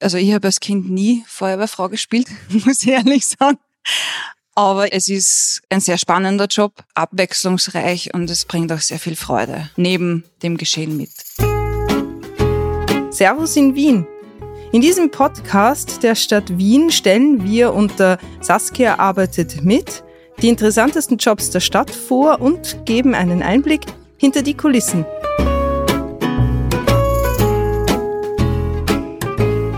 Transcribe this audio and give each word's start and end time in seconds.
Also 0.00 0.16
ich 0.16 0.32
habe 0.32 0.46
als 0.46 0.60
Kind 0.60 0.88
nie 0.90 1.24
Feuerwehrfrau 1.26 1.88
gespielt, 1.88 2.28
muss 2.48 2.82
ich 2.82 2.88
ehrlich 2.88 3.26
sagen. 3.26 3.58
Aber 4.54 4.92
es 4.92 5.08
ist 5.08 5.62
ein 5.70 5.80
sehr 5.80 5.98
spannender 5.98 6.46
Job, 6.46 6.72
abwechslungsreich 6.94 8.12
und 8.14 8.28
es 8.28 8.44
bringt 8.44 8.72
auch 8.72 8.80
sehr 8.80 8.98
viel 8.98 9.14
Freude 9.14 9.70
neben 9.76 10.24
dem 10.42 10.56
Geschehen 10.56 10.96
mit. 10.96 11.10
Servus 13.10 13.56
in 13.56 13.74
Wien. 13.74 14.06
In 14.72 14.80
diesem 14.80 15.10
Podcast 15.10 16.02
der 16.02 16.14
Stadt 16.14 16.58
Wien 16.58 16.90
stellen 16.90 17.44
wir 17.44 17.72
unter 17.72 18.18
Saskia 18.40 18.98
arbeitet 18.98 19.64
mit 19.64 20.04
die 20.42 20.48
interessantesten 20.48 21.16
Jobs 21.16 21.50
der 21.50 21.60
Stadt 21.60 21.90
vor 21.90 22.40
und 22.40 22.84
geben 22.84 23.14
einen 23.14 23.42
Einblick 23.42 23.82
hinter 24.18 24.42
die 24.42 24.54
Kulissen. 24.54 25.04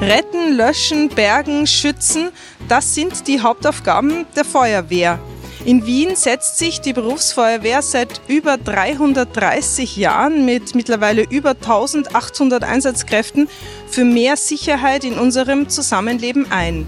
Retten, 0.00 0.56
löschen, 0.56 1.10
bergen, 1.10 1.66
schützen, 1.66 2.30
das 2.68 2.94
sind 2.94 3.26
die 3.26 3.42
Hauptaufgaben 3.42 4.24
der 4.34 4.46
Feuerwehr. 4.46 5.18
In 5.66 5.84
Wien 5.84 6.16
setzt 6.16 6.56
sich 6.56 6.80
die 6.80 6.94
Berufsfeuerwehr 6.94 7.82
seit 7.82 8.22
über 8.26 8.56
330 8.56 9.96
Jahren 9.96 10.46
mit 10.46 10.74
mittlerweile 10.74 11.22
über 11.28 11.50
1800 11.50 12.64
Einsatzkräften 12.64 13.46
für 13.88 14.04
mehr 14.04 14.38
Sicherheit 14.38 15.04
in 15.04 15.18
unserem 15.18 15.68
Zusammenleben 15.68 16.50
ein. 16.50 16.86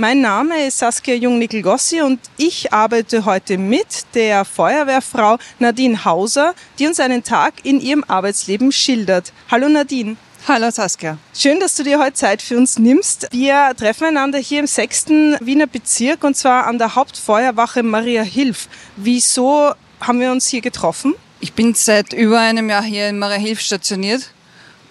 Mein 0.00 0.22
Name 0.22 0.66
ist 0.66 0.78
Saskia 0.78 1.14
Jung-Nickel-Gossi 1.14 2.00
und 2.00 2.20
ich 2.38 2.72
arbeite 2.72 3.26
heute 3.26 3.58
mit 3.58 4.06
der 4.14 4.46
Feuerwehrfrau 4.46 5.36
Nadine 5.58 6.06
Hauser, 6.06 6.54
die 6.78 6.86
uns 6.86 7.00
einen 7.00 7.22
Tag 7.22 7.52
in 7.64 7.82
ihrem 7.82 8.02
Arbeitsleben 8.08 8.72
schildert. 8.72 9.34
Hallo 9.50 9.68
Nadine. 9.68 10.16
Hallo 10.48 10.70
Saskia. 10.70 11.18
Schön, 11.34 11.60
dass 11.60 11.74
du 11.74 11.82
dir 11.82 11.98
heute 11.98 12.14
Zeit 12.14 12.40
für 12.40 12.56
uns 12.56 12.78
nimmst. 12.78 13.28
Wir 13.30 13.74
treffen 13.76 14.06
einander 14.06 14.38
hier 14.38 14.60
im 14.60 14.66
6. 14.66 15.08
Wiener 15.42 15.66
Bezirk 15.66 16.24
und 16.24 16.34
zwar 16.34 16.66
an 16.66 16.78
der 16.78 16.94
Hauptfeuerwache 16.94 17.82
Maria 17.82 18.22
Hilf. 18.22 18.68
Wieso 18.96 19.74
haben 20.00 20.20
wir 20.20 20.32
uns 20.32 20.48
hier 20.48 20.62
getroffen? 20.62 21.14
Ich 21.40 21.52
bin 21.52 21.74
seit 21.74 22.14
über 22.14 22.40
einem 22.40 22.70
Jahr 22.70 22.82
hier 22.82 23.10
in 23.10 23.18
Maria 23.18 23.36
Hilf 23.36 23.60
stationiert 23.60 24.30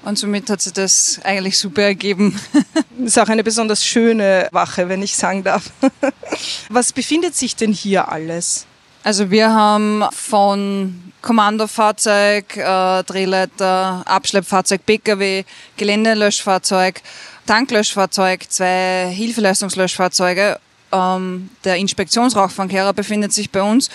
und 0.04 0.18
somit 0.18 0.50
hat 0.50 0.62
sich 0.62 0.74
das 0.74 1.20
eigentlich 1.24 1.58
super 1.58 1.84
ergeben. 1.84 2.40
ist 3.04 3.20
auch 3.20 3.30
eine 3.30 3.44
besonders 3.44 3.86
schöne 3.86 4.48
Wache, 4.52 4.88
wenn 4.90 5.02
ich 5.02 5.16
sagen 5.16 5.44
darf. 5.44 5.72
Was 6.70 6.94
befindet 6.94 7.36
sich 7.36 7.56
denn 7.56 7.74
hier 7.74 8.10
alles? 8.10 8.66
Also 9.04 9.32
wir 9.32 9.52
haben 9.52 10.04
von 10.12 11.12
Kommandofahrzeug, 11.22 12.58
äh, 12.58 13.04
Drehleiter, 13.04 14.04
Abschleppfahrzeug, 14.06 14.86
PKW, 14.86 15.44
Geländelöschfahrzeug, 15.78 17.02
Tanklöschfahrzeug, 17.46 18.50
zwei 18.50 19.10
Hilfeleistungslöschfahrzeuge. 19.14 20.60
Ähm, 20.92 21.50
der 21.64 21.76
Inspektionsrauchfangkehrer 21.76 22.94
befindet 22.94 23.34
sich 23.34 23.52
bei 23.52 23.62
uns 23.62 23.90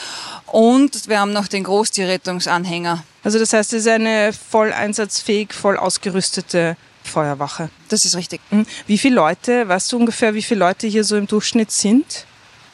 und 0.46 1.08
wir 1.08 1.20
haben 1.20 1.32
noch 1.32 1.48
den 1.48 1.64
Großtierrettungsanhänger. 1.64 3.02
Also 3.24 3.38
das 3.38 3.52
heißt, 3.52 3.72
es 3.72 3.86
ist 3.86 3.88
eine 3.88 4.32
voll 4.32 4.72
einsatzfähig, 4.72 5.52
voll 5.52 5.76
ausgerüstete 5.76 6.76
Feuerwache. 7.02 7.70
Das 7.88 8.04
ist 8.04 8.16
richtig. 8.16 8.40
Mhm. 8.50 8.66
Wie 8.86 8.98
viele 8.98 9.16
Leute, 9.16 9.68
weißt 9.68 9.92
du 9.92 9.96
ungefähr, 9.96 10.34
wie 10.34 10.42
viele 10.42 10.60
Leute 10.60 10.86
hier 10.86 11.04
so 11.04 11.16
im 11.16 11.26
Durchschnitt 11.26 11.70
sind? 11.70 12.26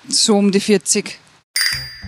So 0.09 0.37
um 0.37 0.51
die 0.51 0.61
40. 0.61 1.19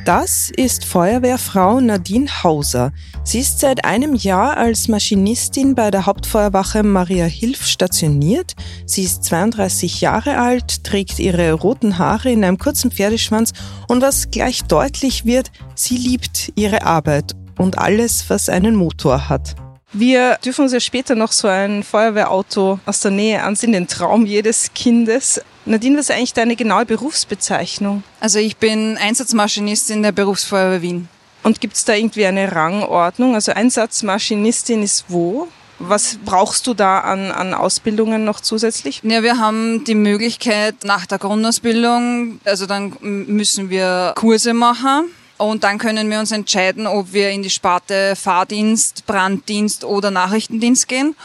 Das 0.05 0.51
ist 0.57 0.85
Feuerwehrfrau 0.85 1.81
Nadine 1.81 2.43
Hauser. 2.43 2.93
Sie 3.23 3.39
ist 3.39 3.61
seit 3.61 3.85
einem 3.85 4.17
Jahr 4.17 4.57
als 4.57 4.89
Maschinistin 4.89 5.77
bei 5.77 5.93
der 5.93 6.07
Hauptfeuerwache 6.07 6.83
Maria 6.83 7.27
Hilf 7.27 7.65
stationiert. 7.65 8.55
Sie 8.85 9.05
ist 9.05 9.23
32 9.23 10.01
Jahre 10.01 10.39
alt, 10.39 10.83
trägt 10.83 11.21
ihre 11.21 11.53
roten 11.53 11.99
Haare 11.99 12.33
in 12.33 12.43
einem 12.43 12.59
kurzen 12.59 12.91
Pferdeschwanz 12.91 13.53
und 13.87 14.03
was 14.03 14.33
gleich 14.33 14.65
deutlich 14.65 15.25
wird, 15.25 15.53
sie 15.77 15.99
liebt 15.99 16.53
ihre 16.57 16.85
Arbeit 16.85 17.37
und 17.57 17.79
alles, 17.79 18.29
was 18.29 18.49
einen 18.49 18.75
Motor 18.75 19.29
hat. 19.29 19.55
Wir 19.95 20.39
dürfen 20.43 20.63
uns 20.63 20.73
ja 20.73 20.81
später 20.81 21.15
noch 21.15 21.33
so 21.33 21.49
ein 21.49 21.83
Feuerwehrauto 21.83 22.81
aus 22.87 23.01
der 23.01 23.11
Nähe 23.11 23.43
ansehen, 23.43 23.73
den 23.73 23.89
Traum 23.89 24.25
jedes 24.25 24.73
Kindes. 24.75 25.43
Nadine, 25.67 25.99
was 25.99 26.09
ist 26.09 26.13
eigentlich 26.13 26.33
deine 26.33 26.57
genaue 26.57 26.87
Berufsbezeichnung? 26.87 28.03
Also 28.19 28.39
ich 28.39 28.57
bin 28.57 28.97
Einsatzmaschinistin 28.97 30.03
der 30.03 30.13
Berufsfeuerwehr 30.13 30.81
Wien. 30.81 31.09
Und 31.43 31.61
gibt 31.61 31.77
es 31.77 31.85
da 31.85 31.93
irgendwie 31.93 32.25
eine 32.25 32.53
Rangordnung? 32.53 33.35
Also 33.35 33.53
Einsatzmaschinistin 33.53 34.83
ist 34.83 35.05
wo? 35.09 35.49
Was 35.79 36.17
brauchst 36.25 36.67
du 36.67 36.75
da 36.75 37.01
an, 37.01 37.31
an 37.31 37.53
Ausbildungen 37.53 38.25
noch 38.25 38.41
zusätzlich? 38.41 39.03
Ja, 39.03 39.23
wir 39.23 39.39
haben 39.39 39.85
die 39.85 39.95
Möglichkeit 39.95 40.85
nach 40.85 41.05
der 41.05 41.19
Grundausbildung, 41.19 42.41
also 42.45 42.67
dann 42.67 42.97
müssen 43.01 43.69
wir 43.69 44.15
Kurse 44.17 44.55
machen 44.55 45.11
und 45.43 45.65
dann 45.65 45.79
können 45.79 46.09
wir 46.11 46.21
uns 46.21 46.31
entscheiden, 46.31 46.87
ob 46.87 47.13
wir 47.13 47.31
in 47.31 47.43
die 47.43 47.51
Sparte 47.51 48.15
Fahrdienst, 48.17 49.07
Branddienst 49.07 49.85
oder 49.85 50.11
Nachrichtendienst 50.11 50.89
gehen. 50.89 51.17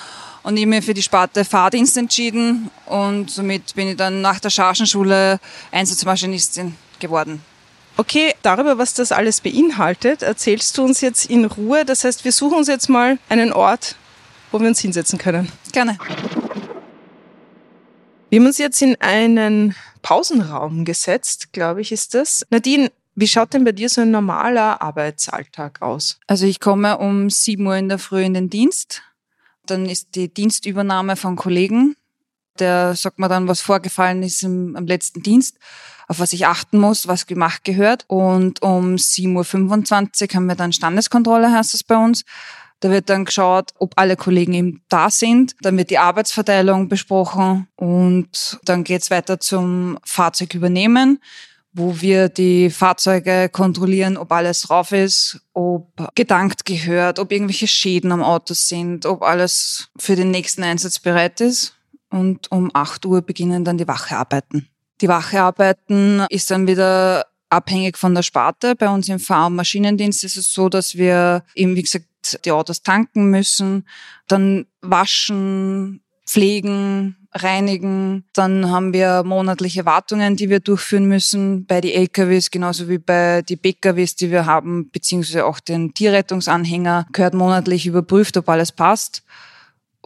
Und 0.44 0.58
ich 0.58 0.64
habe 0.64 0.70
mir 0.70 0.82
für 0.82 0.94
die 0.94 1.04
Sparte 1.04 1.46
Fahrdienst 1.46 1.98
entschieden 1.98 2.72
und 2.86 3.30
somit 3.30 3.76
bin 3.76 3.90
ich 3.90 3.98
dann 3.98 4.22
nach 4.22 4.40
der 4.40 4.50
Chargenschule 4.50 5.40
Einsatzmaschinistin 5.72 6.76
geworden. 7.00 7.42
Okay, 7.98 8.34
darüber, 8.44 8.78
was 8.78 8.94
das 8.94 9.12
alles 9.12 9.42
beinhaltet, 9.42 10.22
erzählst 10.22 10.78
du 10.78 10.84
uns 10.84 11.02
jetzt 11.02 11.26
in 11.26 11.46
Ruhe. 11.46 11.84
Das 11.84 12.04
heißt, 12.04 12.24
wir 12.24 12.32
suchen 12.32 12.60
uns 12.60 12.68
jetzt 12.68 12.90
mal 12.90 13.18
einen 13.28 13.52
Ort, 13.52 13.96
wo 14.52 14.60
wir 14.60 14.68
uns 14.68 14.80
hinsetzen 14.80 15.20
können. 15.20 15.52
Gerne. 15.74 15.98
Wir 18.30 18.40
haben 18.40 18.46
uns 18.48 18.58
jetzt 18.58 18.82
in 18.82 18.96
einen 19.00 19.76
Pausenraum 20.02 20.86
gesetzt, 20.86 21.54
glaube 21.54 21.82
ich, 21.82 21.92
ist 21.92 22.14
das. 22.14 22.46
Nadine, 22.50 22.92
wie 23.20 23.28
schaut 23.28 23.52
denn 23.54 23.64
bei 23.64 23.72
dir 23.72 23.90
so 23.90 24.02
ein 24.02 24.12
normaler 24.12 24.80
Arbeitsalltag 24.80 25.82
aus? 25.82 26.20
Also 26.28 26.46
ich 26.46 26.60
komme 26.60 27.00
um 27.00 27.32
7 27.32 27.66
Uhr 27.66 27.76
in 27.76 27.90
der 27.90 27.98
Früh 27.98 28.22
in 28.22 28.36
den 28.36 28.52
Dienst. 28.52 29.02
Dann 29.66 29.88
ist 29.88 30.14
die 30.14 30.32
Dienstübernahme 30.32 31.16
von 31.16 31.36
Kollegen. 31.36 31.96
Der 32.60 32.96
sagt 32.96 33.18
mir 33.18 33.28
dann, 33.28 33.48
was 33.48 33.60
vorgefallen 33.60 34.22
ist 34.22 34.44
im, 34.44 34.76
am 34.76 34.86
letzten 34.86 35.24
Dienst, 35.24 35.58
auf 36.08 36.20
was 36.20 36.32
ich 36.32 36.46
achten 36.46 36.78
muss, 36.78 37.08
was 37.08 37.26
gemacht 37.26 37.64
gehört. 37.64 38.06
Und 38.06 38.62
um 38.62 38.98
7.25 38.98 40.22
Uhr 40.22 40.36
haben 40.36 40.46
wir 40.46 40.56
dann 40.56 40.72
Standeskontrolle, 40.72 41.52
heißt 41.52 41.74
es 41.74 41.84
bei 41.84 41.98
uns. 41.98 42.24
Da 42.82 42.92
wird 42.92 43.10
dann 43.10 43.26
geschaut, 43.26 43.72
ob 43.80 43.94
alle 43.96 44.16
Kollegen 44.16 44.54
eben 44.54 44.84
da 44.90 45.10
sind. 45.10 45.56
Dann 45.62 45.76
wird 45.76 45.90
die 45.90 45.98
Arbeitsverteilung 45.98 46.88
besprochen 46.88 47.68
und 47.78 48.60
dann 48.64 48.84
geht's 48.84 49.10
weiter 49.10 49.40
zum 49.40 49.98
Fahrzeug 50.04 50.54
übernehmen 50.54 51.20
wo 51.78 52.02
wir 52.02 52.28
die 52.28 52.70
Fahrzeuge 52.72 53.50
kontrollieren, 53.50 54.18
ob 54.18 54.32
alles 54.32 54.62
drauf 54.62 54.92
ist, 54.92 55.40
ob 55.54 55.88
gedankt 56.16 56.66
gehört, 56.66 57.20
ob 57.20 57.32
irgendwelche 57.32 57.68
Schäden 57.68 58.12
am 58.12 58.24
Auto 58.24 58.56
sind, 58.56 59.06
ob 59.06 59.22
alles 59.22 59.90
für 59.98 60.16
den 60.16 60.32
nächsten 60.32 60.64
Einsatz 60.64 61.00
bereit 61.00 61.40
ist. 61.40 61.76
Und 62.10 62.52
um 62.52 62.72
8 62.74 63.06
Uhr 63.06 63.22
beginnen 63.22 63.64
dann 63.64 63.78
die 63.78 63.88
Wachearbeiten. 63.88 64.68
Die 65.02 65.08
Wachearbeiten 65.08 66.26
ist 66.30 66.50
dann 66.50 66.68
wieder 66.68 67.26
abhängig 67.50 67.98
von 67.98 68.16
der 68.16 68.24
Sparte. 68.24 68.76
Bei 68.76 68.90
uns 68.90 69.08
im 69.08 69.20
Fahr- 69.20 69.48
und 69.48 69.56
Maschinendienst 69.56 70.24
ist 70.24 70.38
es 70.38 70.52
so, 70.52 70.70
dass 70.70 70.96
wir 70.96 71.44
eben, 71.54 71.76
wie 71.76 71.84
gesagt, 71.84 72.06
die 72.44 72.52
Autos 72.52 72.82
tanken 72.82 73.30
müssen, 73.30 73.88
dann 74.28 74.66
waschen, 74.82 76.02
pflegen, 76.26 77.27
reinigen. 77.44 78.26
Dann 78.34 78.70
haben 78.70 78.94
wir 78.94 79.24
monatliche 79.24 79.86
Wartungen, 79.86 80.36
die 80.36 80.50
wir 80.50 80.60
durchführen 80.60 81.06
müssen 81.06 81.66
bei 81.66 81.82
die 81.82 81.94
LKWs, 81.94 82.52
genauso 82.52 82.90
wie 82.90 82.98
bei 82.98 83.42
die 83.42 83.56
PKWs, 83.56 84.16
die 84.16 84.32
wir 84.32 84.46
haben, 84.46 84.90
beziehungsweise 84.92 85.46
auch 85.46 85.60
den 85.60 85.94
Tierrettungsanhänger 85.94 87.08
gehört 87.12 87.34
monatlich 87.34 87.86
überprüft, 87.88 88.38
ob 88.38 88.50
alles 88.50 88.72
passt. 88.72 89.24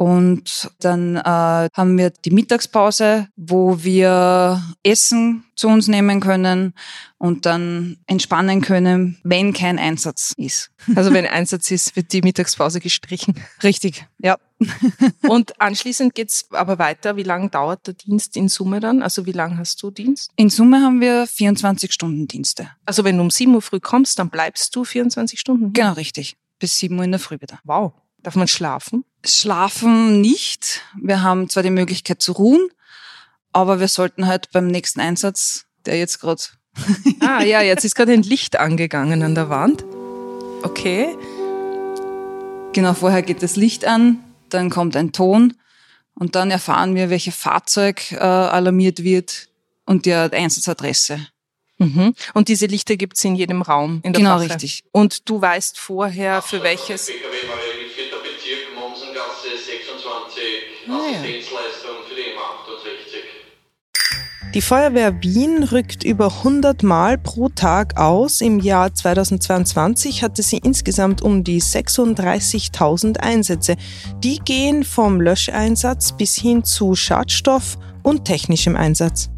Und 0.01 0.71
dann 0.79 1.15
äh, 1.15 1.69
haben 1.75 1.95
wir 1.95 2.09
die 2.09 2.31
Mittagspause, 2.31 3.27
wo 3.35 3.83
wir 3.83 4.59
Essen 4.81 5.43
zu 5.55 5.67
uns 5.67 5.87
nehmen 5.87 6.21
können 6.21 6.73
und 7.19 7.45
dann 7.45 7.97
entspannen 8.07 8.61
können, 8.61 9.19
wenn 9.23 9.53
kein 9.53 9.77
Einsatz 9.77 10.33
ist. 10.37 10.71
Also 10.95 11.13
wenn 11.13 11.27
Einsatz 11.27 11.69
ist, 11.69 11.95
wird 11.95 12.13
die 12.13 12.23
Mittagspause 12.23 12.79
gestrichen. 12.79 13.35
Richtig, 13.61 14.07
ja. 14.17 14.39
Und 15.27 15.61
anschließend 15.61 16.15
geht's 16.15 16.47
aber 16.49 16.79
weiter. 16.79 17.15
Wie 17.15 17.21
lange 17.21 17.49
dauert 17.49 17.85
der 17.85 17.93
Dienst 17.93 18.35
in 18.35 18.49
Summe 18.49 18.79
dann? 18.79 19.03
Also 19.03 19.27
wie 19.27 19.33
lange 19.33 19.59
hast 19.59 19.83
du 19.83 19.91
Dienst? 19.91 20.31
In 20.35 20.49
Summe 20.49 20.81
haben 20.81 20.99
wir 20.99 21.27
24 21.27 21.93
Stunden 21.93 22.27
Dienste. 22.27 22.71
Also 22.87 23.03
wenn 23.03 23.17
du 23.17 23.21
um 23.21 23.29
7 23.29 23.53
Uhr 23.53 23.61
früh 23.61 23.79
kommst, 23.79 24.17
dann 24.17 24.31
bleibst 24.31 24.75
du 24.75 24.83
24 24.83 25.39
Stunden? 25.39 25.73
Genau, 25.73 25.93
richtig. 25.93 26.37
Bis 26.57 26.79
7 26.79 26.97
Uhr 26.97 27.03
in 27.03 27.11
der 27.11 27.19
Früh 27.19 27.39
wieder. 27.39 27.59
Wow. 27.65 27.93
Darf 28.23 28.35
man 28.35 28.47
schlafen? 28.47 29.03
Schlafen 29.23 30.21
nicht. 30.21 30.81
Wir 31.01 31.21
haben 31.21 31.49
zwar 31.49 31.63
die 31.63 31.69
Möglichkeit 31.69 32.21
zu 32.21 32.31
ruhen, 32.33 32.69
aber 33.51 33.79
wir 33.79 33.87
sollten 33.87 34.27
halt 34.27 34.51
beim 34.51 34.67
nächsten 34.67 34.99
Einsatz, 34.99 35.65
der 35.85 35.97
jetzt 35.97 36.19
gerade. 36.19 36.41
ah 37.19 37.43
ja, 37.43 37.61
jetzt 37.61 37.83
ist 37.85 37.95
gerade 37.95 38.13
ein 38.13 38.23
Licht 38.23 38.57
angegangen 38.57 39.23
an 39.23 39.35
der 39.35 39.49
Wand. 39.49 39.83
Okay. 40.63 41.15
Genau, 42.73 42.93
vorher 42.93 43.21
geht 43.21 43.43
das 43.43 43.57
Licht 43.57 43.85
an, 43.85 44.23
dann 44.49 44.69
kommt 44.69 44.95
ein 44.95 45.11
Ton 45.11 45.55
und 46.15 46.35
dann 46.35 46.51
erfahren 46.51 46.95
wir, 46.95 47.09
welches 47.09 47.35
Fahrzeug 47.35 48.11
äh, 48.13 48.17
alarmiert 48.17 49.03
wird 49.03 49.49
und 49.85 50.05
die 50.05 50.13
Einsatzadresse. 50.13 51.19
Mhm. 51.79 52.13
Und 52.33 52.47
diese 52.47 52.67
Lichter 52.67 52.95
gibt 52.95 53.17
es 53.17 53.23
in 53.25 53.35
jedem 53.35 53.61
Raum 53.61 54.01
in 54.03 54.13
der 54.13 54.21
Genau, 54.21 54.35
Wache. 54.35 54.51
richtig. 54.51 54.83
Und 54.91 55.27
du 55.27 55.41
weißt 55.41 55.79
vorher, 55.79 56.41
für 56.41 56.63
welches. 56.63 57.09
26, 60.91 61.51
ja. 61.51 61.59
Assistenzleistung 61.59 61.95
für 62.07 62.15
die 62.15 62.21
M68. 62.21 63.41
Die 64.53 64.61
Feuerwehr 64.61 65.23
Wien 65.23 65.63
rückt 65.63 66.03
über 66.03 66.27
100 66.27 66.83
Mal 66.83 67.17
pro 67.17 67.47
Tag 67.47 67.97
aus. 67.97 68.41
Im 68.41 68.59
Jahr 68.59 68.93
2022 68.93 70.23
hatte 70.23 70.43
sie 70.43 70.57
insgesamt 70.57 71.21
um 71.21 71.45
die 71.45 71.61
36.000 71.61 73.17
Einsätze. 73.17 73.77
Die 74.21 74.39
gehen 74.39 74.83
vom 74.83 75.21
Löscheinsatz 75.21 76.11
bis 76.11 76.35
hin 76.35 76.65
zu 76.65 76.95
Schadstoff 76.95 77.77
und 78.03 78.25
technischem 78.25 78.75
Einsatz. 78.75 79.29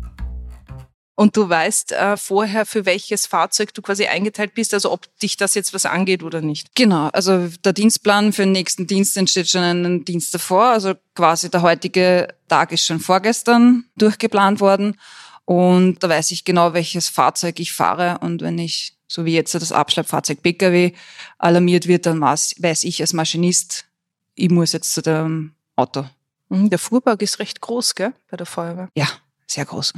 Und 1.16 1.38
du 1.38 1.48
weißt 1.48 1.92
äh, 1.92 2.18
vorher, 2.18 2.66
für 2.66 2.86
welches 2.86 3.28
Fahrzeug 3.28 3.74
du 3.74 3.84
quasi 3.84 4.08
eingeteilt 4.08 4.56
bist, 4.56 4.74
also 4.74 4.92
ob 4.92 5.16
dich 5.20 5.38
das 5.38 5.54
jetzt 5.54 5.74
was 5.74 5.86
angeht 5.86 6.24
oder 6.24 6.42
nicht. 6.42 6.74
Genau, 6.76 7.10
also 7.10 7.50
der 7.64 7.74
Dienstplan 7.74 8.34
für 8.34 8.44
den 8.44 8.52
nächsten 8.52 8.88
Dienst 8.88 9.16
entsteht 9.16 9.48
schon 9.50 9.62
einen 9.62 10.06
Dienst 10.06 10.34
davor. 10.34 10.66
Also 10.66 10.96
quasi 11.14 11.52
der 11.52 11.62
heutige 11.62 12.30
Tag 12.48 12.72
ist 12.72 12.86
schon 12.86 13.00
vorgestern 13.00 13.86
durchgeplant 13.96 14.60
worden. 14.60 15.00
Und 15.46 16.02
da 16.02 16.10
weiß 16.10 16.32
ich 16.32 16.46
genau, 16.46 16.74
welches 16.74 17.10
Fahrzeug 17.10 17.60
ich 17.60 17.74
fahre. 17.74 18.18
Und 18.20 18.42
wenn 18.42 18.58
ich, 18.58 18.96
so 19.08 19.26
wie 19.26 19.36
jetzt 19.36 19.54
das 19.54 19.72
Abschleppfahrzeug 19.72 20.42
Pkw 20.42 20.94
alarmiert 21.38 21.88
wird, 21.88 22.08
dann 22.08 22.22
weiß, 22.22 22.84
ich 22.86 23.02
als 23.02 23.14
Maschinist, 23.14 23.86
ich 24.34 24.50
muss 24.50 24.72
jetzt 24.72 24.94
zu 24.94 25.04
dem 25.04 25.54
Auto. 25.76 26.06
Mhm, 26.50 26.72
Der 26.72 26.80
Fuhrpark 26.80 27.22
ist 27.22 27.38
recht 27.38 27.62
groß, 27.62 27.94
gell, 27.94 28.14
bei 28.32 28.38
der 28.38 28.48
Feuerwehr. 28.48 28.90
Ja, 28.96 29.08
sehr 29.46 29.66
groß. 29.66 29.94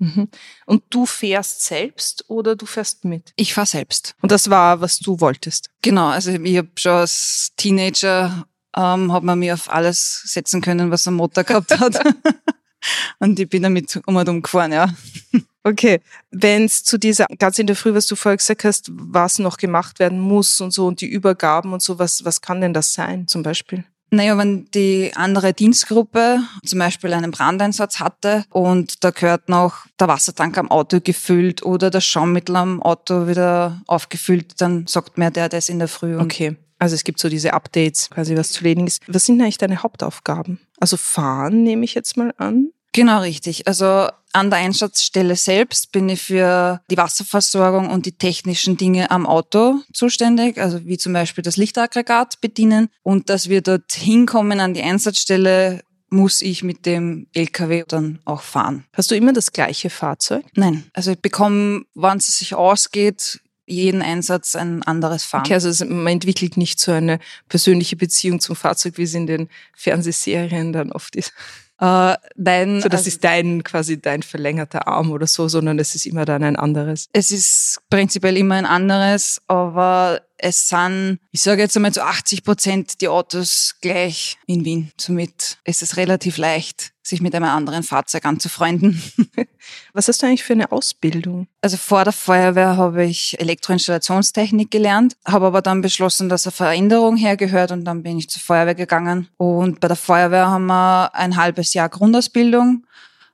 Mhm. 0.00 0.28
Und 0.64 0.82
du 0.90 1.06
fährst 1.06 1.62
selbst 1.62 2.24
oder 2.28 2.56
du 2.56 2.66
fährst 2.66 3.04
mit? 3.04 3.32
Ich 3.36 3.52
fahre 3.54 3.66
selbst. 3.66 4.16
Und 4.22 4.32
das 4.32 4.48
war, 4.48 4.80
was 4.80 4.98
du 4.98 5.20
wolltest. 5.20 5.70
Genau, 5.82 6.08
also 6.08 6.30
ich 6.30 6.56
habe 6.56 6.70
schon 6.76 6.92
als 6.92 7.52
Teenager 7.56 8.46
ähm, 8.76 9.12
hat 9.12 9.22
man 9.22 9.38
mir 9.38 9.54
auf 9.54 9.70
alles 9.70 10.22
setzen 10.24 10.62
können, 10.62 10.90
was 10.90 11.06
ein 11.06 11.14
Motor 11.14 11.44
gehabt 11.44 11.78
hat. 11.78 12.02
Und 13.18 13.38
ich 13.38 13.48
bin 13.48 13.62
damit 13.62 14.00
um 14.06 14.16
und 14.16 14.28
um 14.28 14.40
gefahren, 14.40 14.72
ja. 14.72 14.94
Okay, 15.62 16.00
wenn 16.30 16.64
es 16.64 16.84
zu 16.84 16.96
dieser, 16.96 17.26
ganz 17.38 17.58
in 17.58 17.66
der 17.66 17.76
Früh, 17.76 17.92
was 17.92 18.06
du 18.06 18.16
vorher 18.16 18.38
gesagt 18.38 18.64
hast, 18.64 18.90
was 18.92 19.38
noch 19.38 19.58
gemacht 19.58 19.98
werden 19.98 20.18
muss 20.18 20.58
und 20.62 20.70
so 20.70 20.86
und 20.86 21.02
die 21.02 21.06
Übergaben 21.06 21.74
und 21.74 21.82
so, 21.82 21.98
was, 21.98 22.24
was 22.24 22.40
kann 22.40 22.62
denn 22.62 22.72
das 22.72 22.94
sein 22.94 23.28
zum 23.28 23.42
Beispiel? 23.42 23.84
Naja, 24.10 24.36
wenn 24.36 24.66
die 24.72 25.12
andere 25.14 25.52
Dienstgruppe 25.54 26.40
zum 26.64 26.78
Beispiel 26.80 27.12
einen 27.12 27.30
Brandeinsatz 27.30 28.00
hatte 28.00 28.44
und 28.50 29.04
da 29.04 29.10
gehört 29.10 29.48
noch 29.48 29.86
der 30.00 30.08
Wassertank 30.08 30.58
am 30.58 30.70
Auto 30.70 31.00
gefüllt 31.00 31.62
oder 31.62 31.90
das 31.90 32.04
Schaummittel 32.04 32.56
am 32.56 32.82
Auto 32.82 33.28
wieder 33.28 33.82
aufgefüllt, 33.86 34.60
dann 34.60 34.86
sagt 34.88 35.16
mir 35.16 35.30
der 35.30 35.48
das 35.48 35.68
in 35.68 35.78
der 35.78 35.88
Früh. 35.88 36.18
Okay, 36.18 36.56
also 36.80 36.94
es 36.94 37.04
gibt 37.04 37.20
so 37.20 37.28
diese 37.28 37.52
Updates, 37.52 38.10
quasi 38.10 38.36
was 38.36 38.50
zu 38.50 38.60
erledigen 38.60 38.88
ist. 38.88 39.02
Was 39.06 39.26
sind 39.26 39.40
eigentlich 39.40 39.58
deine 39.58 39.82
Hauptaufgaben? 39.82 40.58
Also 40.80 40.96
fahren 40.96 41.62
nehme 41.62 41.84
ich 41.84 41.94
jetzt 41.94 42.16
mal 42.16 42.34
an. 42.36 42.70
Genau, 42.92 43.20
richtig. 43.20 43.66
Also 43.66 44.08
an 44.32 44.50
der 44.50 44.60
Einsatzstelle 44.60 45.36
selbst 45.36 45.92
bin 45.92 46.08
ich 46.08 46.22
für 46.22 46.80
die 46.90 46.96
Wasserversorgung 46.96 47.90
und 47.90 48.06
die 48.06 48.12
technischen 48.12 48.76
Dinge 48.76 49.10
am 49.10 49.26
Auto 49.26 49.80
zuständig, 49.92 50.58
also 50.58 50.84
wie 50.86 50.98
zum 50.98 51.12
Beispiel 51.12 51.42
das 51.42 51.56
Lichtaggregat 51.56 52.40
bedienen. 52.40 52.88
Und 53.02 53.28
dass 53.28 53.48
wir 53.48 53.60
dort 53.60 53.92
hinkommen 53.92 54.60
an 54.60 54.74
die 54.74 54.82
Einsatzstelle, 54.82 55.82
muss 56.12 56.42
ich 56.42 56.64
mit 56.64 56.86
dem 56.86 57.28
LKW 57.34 57.84
dann 57.86 58.18
auch 58.24 58.42
fahren. 58.42 58.84
Hast 58.92 59.12
du 59.12 59.16
immer 59.16 59.32
das 59.32 59.52
gleiche 59.52 59.90
Fahrzeug? 59.90 60.44
Nein, 60.54 60.84
also 60.92 61.12
ich 61.12 61.20
bekomme, 61.20 61.84
wann 61.94 62.18
es 62.18 62.38
sich 62.38 62.54
ausgeht, 62.54 63.40
jeden 63.66 64.02
Einsatz 64.02 64.56
ein 64.56 64.82
anderes 64.82 65.22
Fahren. 65.24 65.42
Okay, 65.42 65.54
also 65.54 65.68
es, 65.68 65.84
man 65.84 66.08
entwickelt 66.08 66.56
nicht 66.56 66.80
so 66.80 66.90
eine 66.90 67.20
persönliche 67.48 67.94
Beziehung 67.94 68.40
zum 68.40 68.56
Fahrzeug, 68.56 68.98
wie 68.98 69.04
es 69.04 69.14
in 69.14 69.28
den 69.28 69.48
Fernsehserien 69.76 70.72
dann 70.72 70.90
oft 70.90 71.14
ist. 71.14 71.32
Äh, 71.80 72.16
nein, 72.36 72.80
So, 72.82 72.88
das 72.90 73.06
ist 73.06 73.24
dein, 73.24 73.64
quasi 73.64 74.00
dein 74.00 74.22
verlängerter 74.22 74.86
Arm 74.86 75.10
oder 75.10 75.26
so, 75.26 75.48
sondern 75.48 75.78
es 75.78 75.94
ist 75.94 76.04
immer 76.04 76.26
dann 76.26 76.44
ein 76.44 76.56
anderes. 76.56 77.08
es 77.12 77.30
ist 77.30 77.80
prinzipiell 77.88 78.36
immer 78.36 78.56
ein 78.56 78.66
anderes, 78.66 79.40
aber 79.48 80.20
es 80.42 80.68
sind, 80.68 81.18
ich 81.30 81.42
sage 81.42 81.62
jetzt 81.62 81.76
einmal 81.76 81.92
zu 81.92 82.04
80 82.04 82.44
Prozent 82.44 83.00
die 83.00 83.08
Autos 83.08 83.76
gleich 83.80 84.38
in 84.46 84.64
Wien. 84.64 84.92
Somit 84.98 85.58
ist 85.64 85.82
es 85.82 85.96
relativ 85.96 86.36
leicht, 86.36 86.92
sich 87.02 87.20
mit 87.20 87.34
einem 87.34 87.46
anderen 87.46 87.82
Fahrzeug 87.82 88.24
anzufreunden. 88.24 89.02
Was 89.92 90.08
hast 90.08 90.22
du 90.22 90.26
eigentlich 90.26 90.44
für 90.44 90.54
eine 90.54 90.72
Ausbildung? 90.72 91.46
Also 91.60 91.76
vor 91.76 92.04
der 92.04 92.12
Feuerwehr 92.12 92.76
habe 92.76 93.04
ich 93.04 93.38
Elektroinstallationstechnik 93.40 94.70
gelernt, 94.70 95.16
habe 95.26 95.46
aber 95.46 95.62
dann 95.62 95.82
beschlossen, 95.82 96.28
dass 96.28 96.46
eine 96.46 96.52
Veränderung 96.52 97.16
hergehört 97.16 97.72
und 97.72 97.84
dann 97.84 98.02
bin 98.02 98.18
ich 98.18 98.30
zur 98.30 98.42
Feuerwehr 98.42 98.74
gegangen. 98.74 99.28
Und 99.36 99.80
bei 99.80 99.88
der 99.88 99.96
Feuerwehr 99.96 100.48
haben 100.48 100.66
wir 100.66 101.14
ein 101.14 101.36
halbes 101.36 101.74
Jahr 101.74 101.88
Grundausbildung. 101.88 102.84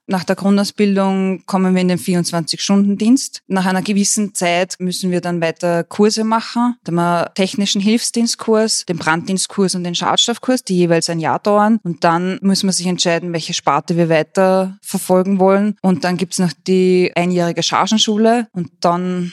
Nach 0.08 0.22
der 0.22 0.36
Grundausbildung 0.36 1.44
kommen 1.46 1.74
wir 1.74 1.82
in 1.82 1.88
den 1.88 1.98
24-Stunden-Dienst. 1.98 3.42
Nach 3.48 3.66
einer 3.66 3.82
gewissen 3.82 4.34
Zeit 4.34 4.76
müssen 4.78 5.10
wir 5.10 5.20
dann 5.20 5.40
weiter 5.40 5.82
Kurse 5.82 6.22
machen. 6.22 6.76
Da 6.84 6.90
haben 6.90 6.96
wir 6.96 7.34
technischen 7.34 7.80
Hilfsdienstkurs, 7.80 8.84
den 8.86 8.98
Branddienstkurs 8.98 9.74
und 9.74 9.82
den 9.84 9.96
Schadstoffkurs, 9.96 10.62
die 10.62 10.76
jeweils 10.76 11.10
ein 11.10 11.18
Jahr 11.18 11.40
dauern. 11.40 11.80
Und 11.82 12.04
dann 12.04 12.38
muss 12.40 12.62
man 12.62 12.72
sich 12.72 12.86
entscheiden, 12.86 13.32
welche 13.32 13.52
Sparte 13.52 13.96
wir 13.96 14.08
weiter 14.08 14.78
verfolgen 14.80 15.40
wollen. 15.40 15.76
Und 15.82 16.04
dann 16.04 16.16
gibt's 16.16 16.38
noch 16.38 16.52
die 16.66 17.12
einjährige 17.16 17.62
Chargenschule 17.62 18.48
und 18.52 18.70
dann 18.80 19.32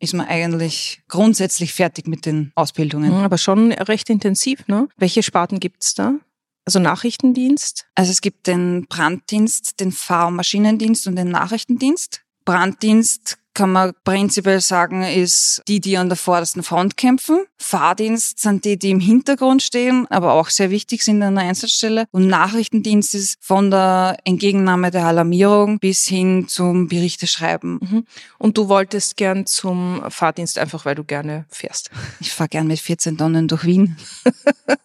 ist 0.00 0.14
man 0.14 0.26
eigentlich 0.26 1.02
grundsätzlich 1.08 1.72
fertig 1.72 2.06
mit 2.06 2.26
den 2.26 2.52
Ausbildungen. 2.54 3.10
Mhm, 3.10 3.24
Aber 3.24 3.38
schon 3.38 3.72
recht 3.72 4.10
intensiv, 4.10 4.66
ne? 4.68 4.88
Welche 4.96 5.22
Sparten 5.22 5.60
gibt's 5.60 5.94
da? 5.94 6.14
Also 6.64 6.78
Nachrichtendienst? 6.78 7.86
Also 7.94 8.10
es 8.10 8.20
gibt 8.20 8.46
den 8.46 8.86
Branddienst, 8.88 9.80
den 9.80 9.92
Fahr- 9.92 10.28
und 10.28 10.36
Maschinendienst 10.36 11.06
und 11.06 11.16
den 11.16 11.30
Nachrichtendienst. 11.30 12.22
Branddienst 12.44 13.38
kann 13.54 13.70
man 13.70 13.92
prinzipiell 14.02 14.60
sagen, 14.60 15.04
ist 15.04 15.62
die, 15.68 15.80
die 15.80 15.96
an 15.96 16.08
der 16.08 16.16
vordersten 16.16 16.64
Front 16.64 16.96
kämpfen. 16.96 17.44
Fahrdienst 17.56 18.40
sind 18.40 18.64
die, 18.64 18.76
die 18.76 18.90
im 18.90 18.98
Hintergrund 18.98 19.62
stehen, 19.62 20.06
aber 20.10 20.32
auch 20.32 20.48
sehr 20.48 20.70
wichtig 20.70 21.02
sind 21.02 21.22
an 21.22 21.36
der 21.36 21.44
Einsatzstelle. 21.44 22.06
Und 22.10 22.26
Nachrichtendienst 22.26 23.14
ist 23.14 23.36
von 23.40 23.70
der 23.70 24.16
Entgegennahme 24.24 24.90
der 24.90 25.06
Alarmierung 25.06 25.78
bis 25.78 26.04
hin 26.04 26.48
zum 26.48 26.88
Berichteschreiben. 26.88 27.78
Mhm. 27.80 28.06
Und 28.38 28.58
du 28.58 28.68
wolltest 28.68 29.16
gern 29.16 29.46
zum 29.46 30.02
Fahrdienst 30.08 30.58
einfach, 30.58 30.84
weil 30.84 30.96
du 30.96 31.04
gerne 31.04 31.46
fährst. 31.48 31.90
Ich 32.18 32.32
fahre 32.32 32.48
gern 32.48 32.66
mit 32.66 32.80
14 32.80 33.16
Tonnen 33.16 33.46
durch 33.46 33.64
Wien. 33.64 33.96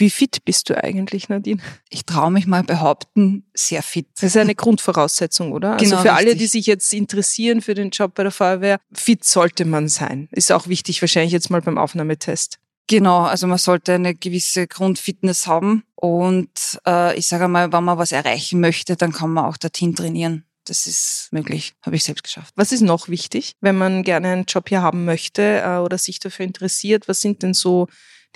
Wie 0.00 0.10
fit 0.10 0.44
bist 0.44 0.70
du 0.70 0.82
eigentlich, 0.82 1.28
Nadine? 1.28 1.60
Ich 1.90 2.04
traue 2.04 2.30
mich 2.30 2.46
mal 2.46 2.62
behaupten, 2.62 3.44
sehr 3.52 3.82
fit. 3.82 4.06
Das 4.14 4.24
ist 4.24 4.36
eine 4.36 4.54
Grundvoraussetzung, 4.54 5.50
oder? 5.52 5.72
Also 5.72 5.84
Genau, 5.84 6.02
für 6.02 6.12
alle, 6.12 6.26
richtig. 6.26 6.38
die 6.40 6.46
sich 6.46 6.66
jetzt 6.66 6.92
interessieren 6.94 7.60
für 7.60 7.74
den 7.74 7.90
Job 7.90 8.14
bei 8.14 8.22
der 8.22 8.30
Feuerwehr, 8.30 8.78
fit 8.92 9.24
sollte 9.24 9.64
man 9.64 9.88
sein. 9.88 10.28
Ist 10.30 10.52
auch 10.52 10.68
wichtig, 10.68 11.02
wahrscheinlich 11.02 11.32
jetzt 11.32 11.50
mal 11.50 11.60
beim 11.62 11.78
Aufnahmetest. 11.78 12.58
Genau, 12.86 13.22
also 13.24 13.46
man 13.48 13.58
sollte 13.58 13.94
eine 13.94 14.14
gewisse 14.14 14.66
Grundfitness 14.66 15.46
haben 15.46 15.82
und 15.96 16.48
äh, 16.86 17.18
ich 17.18 17.26
sage 17.26 17.48
mal, 17.48 17.72
wenn 17.72 17.84
man 17.84 17.98
was 17.98 18.12
erreichen 18.12 18.60
möchte, 18.60 18.96
dann 18.96 19.12
kann 19.12 19.30
man 19.30 19.44
auch 19.44 19.56
dorthin 19.56 19.94
trainieren. 19.94 20.44
Das 20.64 20.86
ist 20.86 21.28
möglich, 21.32 21.74
habe 21.82 21.96
ich 21.96 22.04
selbst 22.04 22.22
geschafft. 22.24 22.52
Was 22.56 22.72
ist 22.72 22.82
noch 22.82 23.08
wichtig, 23.08 23.54
wenn 23.60 23.76
man 23.76 24.04
gerne 24.04 24.28
einen 24.28 24.44
Job 24.44 24.68
hier 24.68 24.80
haben 24.82 25.04
möchte 25.04 25.62
äh, 25.64 25.78
oder 25.78 25.98
sich 25.98 26.18
dafür 26.20 26.46
interessiert? 26.46 27.08
Was 27.08 27.20
sind 27.20 27.42
denn 27.42 27.52
so 27.52 27.88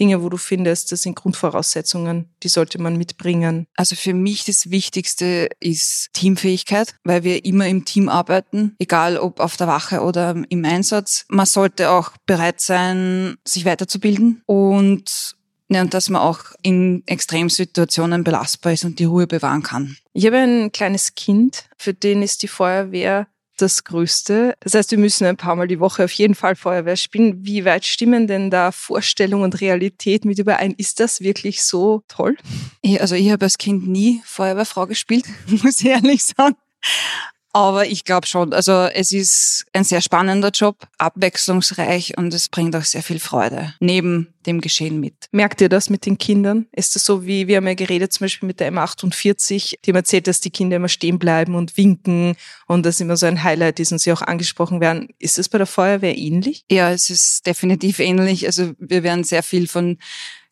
Dinge, 0.02 0.20
wo 0.20 0.28
du 0.28 0.36
findest, 0.36 0.90
das 0.90 1.02
sind 1.02 1.14
Grundvoraussetzungen, 1.14 2.28
die 2.42 2.48
sollte 2.48 2.82
man 2.82 2.96
mitbringen? 2.96 3.68
Also 3.76 3.94
für 3.94 4.14
mich 4.14 4.44
das 4.44 4.68
Wichtigste 4.68 5.48
ist 5.60 6.08
Teamfähigkeit, 6.12 6.96
weil 7.04 7.22
wir 7.22 7.44
immer 7.44 7.68
im 7.68 7.84
Team 7.84 8.08
arbeiten, 8.08 8.74
egal 8.80 9.16
ob 9.16 9.38
auf 9.38 9.56
der 9.56 9.68
Wache 9.68 10.00
oder 10.00 10.34
im 10.48 10.64
Einsatz. 10.64 11.24
Man 11.28 11.46
sollte 11.46 11.90
auch 11.90 12.10
bereit 12.26 12.60
sein, 12.60 13.36
sich 13.46 13.64
weiterzubilden 13.64 14.42
und 14.46 15.36
ja, 15.68 15.82
und 15.82 15.94
dass 15.94 16.10
man 16.10 16.20
auch 16.20 16.40
in 16.62 17.02
Extremsituationen 17.06 18.24
belastbar 18.24 18.72
ist 18.72 18.84
und 18.84 18.98
die 18.98 19.04
Ruhe 19.04 19.28
bewahren 19.28 19.62
kann. 19.62 19.96
Ich 20.12 20.26
habe 20.26 20.38
ein 20.38 20.72
kleines 20.72 21.14
Kind, 21.14 21.64
für 21.78 21.94
den 21.94 22.22
ist 22.22 22.42
die 22.42 22.48
Feuerwehr 22.48 23.28
das 23.56 23.84
Größte. 23.84 24.54
Das 24.60 24.74
heißt, 24.74 24.90
wir 24.90 24.98
müssen 24.98 25.26
ein 25.26 25.36
paar 25.36 25.56
Mal 25.56 25.68
die 25.68 25.80
Woche 25.80 26.04
auf 26.04 26.12
jeden 26.12 26.34
Fall 26.34 26.56
Feuerwehr 26.56 26.96
spielen. 26.96 27.44
Wie 27.44 27.64
weit 27.64 27.84
stimmen 27.84 28.26
denn 28.26 28.50
da 28.50 28.72
Vorstellung 28.72 29.42
und 29.42 29.60
Realität 29.60 30.24
mit 30.24 30.38
überein? 30.38 30.74
Ist 30.76 31.00
das 31.00 31.20
wirklich 31.20 31.62
so 31.62 32.02
toll? 32.08 32.36
Ich, 32.80 33.00
also 33.00 33.14
ich 33.14 33.30
habe 33.30 33.44
als 33.44 33.58
Kind 33.58 33.86
nie 33.86 34.22
Feuerwehrfrau 34.24 34.86
gespielt, 34.86 35.24
muss 35.46 35.80
ich 35.80 35.86
ehrlich 35.86 36.24
sagen. 36.24 36.56
Aber 37.54 37.86
ich 37.86 38.04
glaube 38.04 38.26
schon, 38.26 38.54
also 38.54 38.72
es 38.72 39.12
ist 39.12 39.66
ein 39.74 39.84
sehr 39.84 40.00
spannender 40.00 40.50
Job, 40.50 40.88
abwechslungsreich 40.96 42.16
und 42.16 42.32
es 42.32 42.48
bringt 42.48 42.74
auch 42.74 42.84
sehr 42.84 43.02
viel 43.02 43.18
Freude 43.18 43.74
neben 43.78 44.32
dem 44.46 44.60
Geschehen 44.62 45.00
mit. 45.00 45.14
Merkt 45.32 45.60
ihr 45.60 45.68
das 45.68 45.90
mit 45.90 46.06
den 46.06 46.16
Kindern? 46.16 46.66
Ist 46.72 46.96
das 46.96 47.04
so, 47.04 47.26
wie 47.26 47.48
wir 47.48 47.58
haben 47.58 47.66
ja 47.66 47.74
geredet, 47.74 48.12
zum 48.12 48.24
Beispiel 48.24 48.46
mit 48.46 48.58
der 48.58 48.72
M48, 48.72 49.76
die 49.84 49.90
haben 49.90 49.96
erzählt, 49.96 50.26
dass 50.26 50.40
die 50.40 50.50
Kinder 50.50 50.76
immer 50.76 50.88
stehen 50.88 51.18
bleiben 51.18 51.54
und 51.54 51.76
winken 51.76 52.36
und 52.66 52.86
das 52.86 53.00
immer 53.00 53.18
so 53.18 53.26
ein 53.26 53.44
Highlight 53.44 53.80
ist 53.80 53.92
und 53.92 53.98
sie 53.98 54.12
auch 54.12 54.22
angesprochen 54.22 54.80
werden. 54.80 55.10
Ist 55.18 55.36
das 55.36 55.50
bei 55.50 55.58
der 55.58 55.66
Feuerwehr 55.66 56.16
ähnlich? 56.16 56.64
Ja, 56.70 56.90
es 56.90 57.10
ist 57.10 57.46
definitiv 57.46 57.98
ähnlich. 57.98 58.46
Also 58.46 58.72
wir 58.78 59.02
werden 59.02 59.24
sehr 59.24 59.42
viel 59.42 59.68
von 59.68 59.98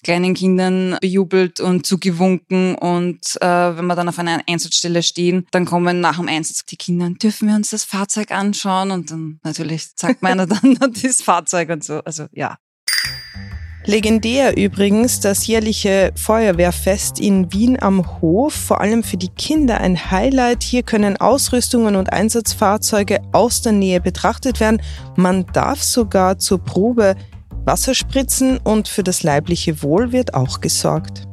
kleinen 0.03 0.35
Kindern 0.35 0.97
bejubelt 1.01 1.61
und 1.61 1.87
zugewunken. 1.87 2.75
Und 2.75 3.37
äh, 3.41 3.77
wenn 3.77 3.87
wir 3.87 3.97
dann 3.97 4.09
auf 4.09 4.19
einer 4.19 4.41
Einsatzstelle 4.49 5.03
stehen, 5.03 5.47
dann 5.51 5.65
kommen 5.65 6.01
nach 6.01 6.19
dem 6.19 6.29
Einsatz 6.29 6.65
die 6.65 6.77
Kinder, 6.77 7.11
dürfen 7.11 7.49
wir 7.49 7.55
uns 7.55 7.71
das 7.71 7.85
Fahrzeug 7.85 8.31
anschauen? 8.31 8.91
Und 8.91 9.11
dann 9.11 9.41
natürlich 9.43 9.89
sagt 9.97 10.23
meiner 10.23 10.47
dann 10.47 10.77
das 11.03 11.23
Fahrzeug 11.23 11.71
und 11.71 11.85
so. 11.85 12.01
Also 12.01 12.27
ja. 12.33 12.59
Legendär 13.87 14.59
übrigens 14.59 15.21
das 15.21 15.47
jährliche 15.47 16.13
Feuerwehrfest 16.15 17.19
in 17.19 17.51
Wien 17.51 17.83
am 17.83 18.21
Hof, 18.21 18.53
vor 18.53 18.81
allem 18.83 19.03
für 19.03 19.17
die 19.17 19.31
Kinder 19.31 19.81
ein 19.81 20.11
Highlight. 20.11 20.63
Hier 20.63 20.83
können 20.83 21.17
Ausrüstungen 21.17 21.97
und 21.97 22.13
Einsatzfahrzeuge 22.13 23.21
aus 23.33 23.63
der 23.63 23.73
Nähe 23.73 24.03
betrachtet 24.03 24.61
werden. 24.61 24.83
Man 25.17 25.47
darf 25.55 25.83
sogar 25.83 26.39
zur 26.39 26.63
Probe 26.63 27.17
Wasser 27.65 27.95
spritzen 27.95 28.59
und 28.59 28.89
für 28.89 29.03
das 29.03 29.23
leibliche 29.23 29.83
Wohl 29.83 30.13
wird 30.13 30.35
auch 30.35 30.61
gesorgt. 30.61 31.27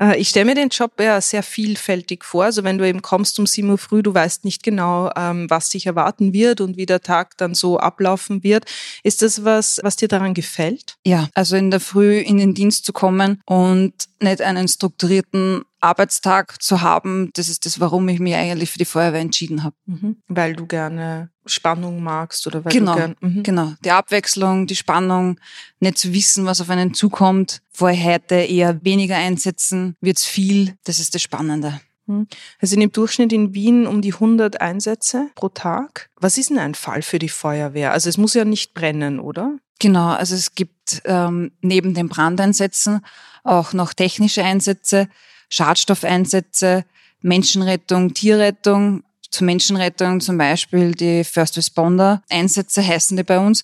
Äh, 0.00 0.18
ich 0.18 0.28
stelle 0.28 0.46
mir 0.46 0.54
den 0.54 0.70
Job 0.70 0.92
ja 1.00 1.20
sehr 1.20 1.42
vielfältig 1.42 2.24
vor. 2.24 2.44
Also 2.44 2.64
wenn 2.64 2.78
du 2.78 2.88
eben 2.88 3.02
kommst 3.02 3.38
um 3.38 3.46
7 3.46 3.68
Uhr 3.68 3.78
früh, 3.78 4.02
du 4.02 4.14
weißt 4.14 4.44
nicht 4.44 4.62
genau, 4.62 5.10
ähm, 5.16 5.50
was 5.50 5.70
dich 5.70 5.86
erwarten 5.86 6.32
wird 6.32 6.60
und 6.60 6.76
wie 6.76 6.86
der 6.86 7.00
Tag 7.00 7.36
dann 7.36 7.54
so 7.54 7.78
ablaufen 7.78 8.42
wird. 8.42 8.64
Ist 9.02 9.22
das 9.22 9.44
was, 9.44 9.80
was 9.82 9.96
dir 9.96 10.08
daran 10.08 10.34
gefällt? 10.34 10.96
Ja, 11.04 11.28
also 11.34 11.56
in 11.56 11.70
der 11.70 11.80
Früh 11.80 12.18
in 12.18 12.38
den 12.38 12.54
Dienst 12.54 12.86
zu 12.86 12.92
kommen 12.92 13.40
und 13.44 13.92
nicht 14.20 14.40
einen 14.40 14.68
strukturierten 14.68 15.62
Arbeitstag 15.80 16.60
zu 16.60 16.80
haben, 16.80 17.30
das 17.34 17.48
ist 17.48 17.64
das, 17.66 17.78
warum 17.78 18.08
ich 18.08 18.18
mich 18.18 18.34
eigentlich 18.34 18.70
für 18.70 18.78
die 18.78 18.84
Feuerwehr 18.84 19.20
entschieden 19.20 19.62
habe. 19.62 19.76
Mhm. 19.86 20.16
Weil 20.26 20.56
du 20.56 20.66
gerne 20.66 21.30
Spannung 21.50 22.02
magst 22.02 22.46
oder 22.46 22.64
weil 22.64 22.72
genau, 22.72 22.92
du 22.92 22.98
gern, 22.98 23.16
mhm. 23.20 23.42
genau. 23.42 23.72
Die 23.84 23.90
Abwechslung, 23.90 24.66
die 24.66 24.76
Spannung, 24.76 25.38
nicht 25.80 25.98
zu 25.98 26.12
wissen, 26.12 26.46
was 26.46 26.60
auf 26.60 26.70
einen 26.70 26.94
zukommt. 26.94 27.60
Vorher 27.70 28.14
heute 28.14 28.36
eher 28.36 28.84
weniger 28.84 29.16
einsetzen, 29.16 29.96
wird's 30.00 30.24
viel. 30.24 30.76
Das 30.84 30.98
ist 30.98 31.14
das 31.14 31.22
Spannende. 31.22 31.80
Mhm. 32.06 32.26
Es 32.58 32.70
sind 32.70 32.80
im 32.80 32.90
Durchschnitt 32.90 33.32
in 33.32 33.54
Wien 33.54 33.86
um 33.86 34.02
die 34.02 34.14
100 34.14 34.60
Einsätze 34.60 35.30
pro 35.34 35.48
Tag. 35.48 36.10
Was 36.16 36.38
ist 36.38 36.50
denn 36.50 36.58
ein 36.58 36.74
Fall 36.74 37.02
für 37.02 37.18
die 37.18 37.28
Feuerwehr? 37.28 37.92
Also 37.92 38.08
es 38.08 38.18
muss 38.18 38.34
ja 38.34 38.44
nicht 38.44 38.74
brennen, 38.74 39.20
oder? 39.20 39.56
Genau, 39.78 40.08
also 40.08 40.34
es 40.34 40.54
gibt 40.54 41.02
ähm, 41.04 41.52
neben 41.60 41.94
den 41.94 42.08
Brandeinsätzen 42.08 43.00
auch 43.44 43.72
noch 43.72 43.94
technische 43.94 44.42
Einsätze, 44.42 45.08
Schadstoffeinsätze, 45.50 46.84
Menschenrettung, 47.20 48.14
Tierrettung. 48.14 49.04
Zur 49.30 49.46
Menschenrettung 49.46 50.20
zum 50.20 50.38
Beispiel 50.38 50.92
die 50.92 51.24
First 51.24 51.56
Responder 51.56 52.22
Einsätze 52.30 52.86
heißen 52.86 53.16
die 53.16 53.22
bei 53.22 53.38
uns. 53.38 53.62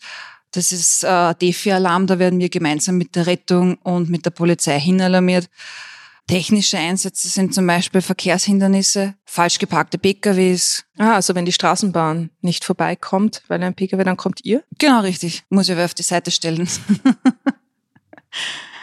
Das 0.52 0.70
ist 0.70 1.02
äh, 1.02 1.34
Defi-Alarm, 1.34 2.06
da 2.06 2.18
werden 2.18 2.38
wir 2.38 2.48
gemeinsam 2.48 2.96
mit 2.96 3.16
der 3.16 3.26
Rettung 3.26 3.76
und 3.78 4.08
mit 4.08 4.24
der 4.24 4.30
Polizei 4.30 4.78
hinalarmiert. 4.78 5.48
Technische 6.26 6.78
Einsätze 6.78 7.28
sind 7.28 7.54
zum 7.54 7.66
Beispiel 7.66 8.00
Verkehrshindernisse, 8.00 9.14
falsch 9.26 9.58
geparkte 9.58 9.98
PKWs. 9.98 10.84
Ah, 10.96 11.16
also 11.16 11.34
wenn 11.34 11.44
die 11.44 11.52
Straßenbahn 11.52 12.30
nicht 12.40 12.64
vorbeikommt, 12.64 13.42
weil 13.48 13.62
ein 13.62 13.74
PKW, 13.74 14.04
dann 14.04 14.16
kommt 14.16 14.42
ihr? 14.44 14.64
Genau, 14.78 15.00
richtig. 15.00 15.42
Muss 15.50 15.68
ich 15.68 15.76
auf 15.76 15.92
die 15.92 16.02
Seite 16.02 16.30
stellen. 16.30 16.66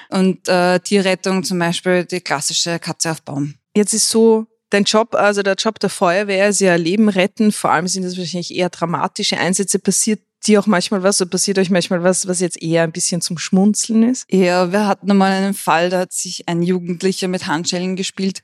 Und 0.09 0.47
äh, 0.49 0.79
Tierrettung 0.81 1.43
zum 1.43 1.57
Beispiel 1.57 2.05
die 2.05 2.21
klassische 2.21 2.77
Katze 2.77 3.11
auf 3.11 3.23
Baum. 3.23 3.55
Jetzt 3.75 3.93
ist 3.93 4.09
so, 4.09 4.45
dein 4.71 4.85
Job, 4.85 5.13
also 5.13 5.43
der 5.43 5.55
Job 5.55 5.79
der 5.79 5.89
Feuerwehr 5.89 6.49
ist 6.49 6.61
ja 6.61 6.75
Leben 6.75 7.09
retten. 7.09 7.51
Vor 7.51 7.71
allem 7.71 7.87
sind 7.87 8.03
das 8.03 8.17
wahrscheinlich 8.17 8.55
eher 8.55 8.69
dramatische 8.69 9.37
Einsätze. 9.37 9.77
Passiert 9.77 10.21
dir 10.45 10.59
auch 10.59 10.67
manchmal 10.67 11.03
was 11.03 11.21
oder 11.21 11.29
passiert 11.29 11.59
euch 11.59 11.69
manchmal 11.69 12.03
was, 12.03 12.27
was 12.27 12.39
jetzt 12.39 12.61
eher 12.61 12.83
ein 12.83 12.91
bisschen 12.91 13.21
zum 13.21 13.37
Schmunzeln 13.37 14.09
ist? 14.09 14.25
Ja, 14.31 14.71
wir 14.71 14.87
hatten 14.87 15.11
einmal 15.11 15.31
einen 15.31 15.53
Fall, 15.53 15.89
da 15.89 15.99
hat 15.99 16.13
sich 16.13 16.47
ein 16.47 16.63
Jugendlicher 16.63 17.27
mit 17.27 17.47
Handschellen 17.47 17.95
gespielt. 17.95 18.43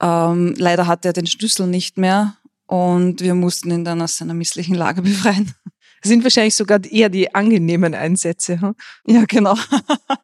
Ähm, 0.00 0.54
leider 0.56 0.86
hatte 0.86 1.08
er 1.08 1.12
den 1.12 1.26
Schlüssel 1.26 1.66
nicht 1.66 1.96
mehr 1.96 2.36
und 2.66 3.20
wir 3.20 3.34
mussten 3.34 3.70
ihn 3.70 3.84
dann 3.84 4.02
aus 4.02 4.16
seiner 4.16 4.34
misslichen 4.34 4.74
Lage 4.74 5.02
befreien. 5.02 5.52
sind 6.02 6.22
wahrscheinlich 6.22 6.54
sogar 6.54 6.84
eher 6.84 7.08
die 7.08 7.34
angenehmen 7.34 7.94
Einsätze. 7.94 8.60
Hm? 8.60 8.74
Ja, 9.06 9.24
genau. 9.26 9.56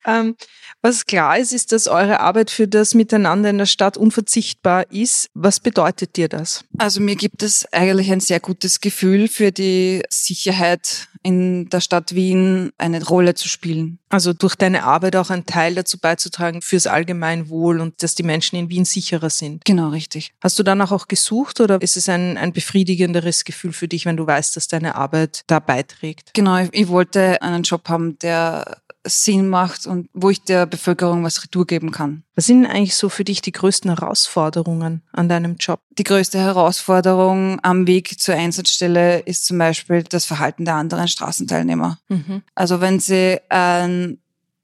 ähm, 0.07 0.37
was 0.83 1.07
klar 1.07 1.39
ist, 1.39 1.53
ist, 1.53 1.73
dass 1.73 1.87
eure 1.87 2.21
Arbeit 2.21 2.51
für 2.51 2.67
das 2.67 2.95
Miteinander 2.95 3.51
in 3.51 3.59
der 3.59 3.67
Stadt 3.67 3.97
unverzichtbar 3.97 4.91
ist. 4.91 5.31
Was 5.33 5.61
bedeutet 5.61 6.17
dir 6.17 6.29
das? 6.29 6.65
Also 6.79 7.01
mir 7.01 7.17
gibt 7.17 7.43
es 7.43 7.73
eigentlich 7.73 8.11
ein 8.11 8.21
sehr 8.21 8.41
gutes 8.41 8.81
Gefühl 8.81 9.29
für 9.29 9.53
die 9.53 10.03
Sicherheit 10.11 11.09
in 11.23 11.69
der 11.69 11.81
Stadt 11.81 12.15
Wien 12.15 12.73
eine 12.79 13.05
Rolle 13.05 13.35
zu 13.35 13.49
spielen. 13.49 14.01
Also 14.09 14.33
durch 14.33 14.57
deine 14.57 14.83
Arbeit 14.83 15.15
auch 15.15 15.31
einen 15.31 15.47
Teil 15.47 15.75
dazu 15.75 15.99
beizutragen 15.99 16.63
fürs 16.63 16.89
Allgemeinwohl 16.89 17.81
und 17.81 18.03
dass 18.03 18.17
die 18.17 18.25
Menschen 18.25 18.57
in 18.57 18.69
Wien 18.69 18.85
sicherer 18.85 19.31
sind. 19.31 19.65
Genau, 19.65 19.91
richtig. 19.91 20.35
Hast 20.43 20.59
du 20.59 20.65
danach 20.65 20.91
auch 20.91 21.07
gesucht 21.07 21.61
oder 21.61 21.81
ist 21.81 21.97
es 21.97 22.09
ein, 22.09 22.37
ein 22.37 22.53
befriedigenderes 22.53 23.45
Gefühl 23.45 23.73
für 23.73 23.87
dich, 23.87 24.05
wenn 24.05 24.17
du 24.17 24.27
weißt, 24.27 24.57
dass 24.57 24.67
deine 24.67 24.97
Arbeit 24.97 25.43
da 25.47 25.61
beiträgt? 25.61 26.35
Genau, 26.35 26.59
ich, 26.59 26.71
ich 26.73 26.89
wollte 26.89 27.41
einen 27.41 27.63
Job 27.63 27.89
haben, 27.89 28.19
der 28.19 28.83
Sinn 29.05 29.49
macht 29.49 29.87
und 29.87 30.09
wo 30.13 30.31
ich 30.31 30.43
der 30.43 30.67
Bevölkerung 30.67 31.25
was 31.25 31.43
Retour 31.43 31.67
geben 31.67 31.91
kann. 31.91 32.23
Was 32.35 32.47
sind 32.47 32.67
eigentlich 32.67 32.95
so 32.95 33.09
für 33.09 33.25
dich 33.25 33.43
die 33.43 33.53
größten 33.53 33.91
Herausforderungen 33.91 35.03
an 35.13 35.29
deinem 35.29 35.57
Job? 35.57 35.81
Die 35.99 36.05
größte 36.05 36.39
Herausforderung 36.39 37.59
am 37.63 37.87
Weg 37.87 38.21
zur 38.21 38.35
Einsatzstelle 38.35 39.21
ist 39.21 39.45
zum 39.45 39.59
Beispiel 39.59 40.03
das 40.05 40.25
Verhalten 40.25 40.65
der 40.65 40.77
anderen 40.77 41.09
Straßenteilnehmer. 41.09 41.99
Mhm. 42.09 42.43
Also 42.55 42.81
wenn 42.81 43.01
sie 43.01 43.41
ein 43.49 44.22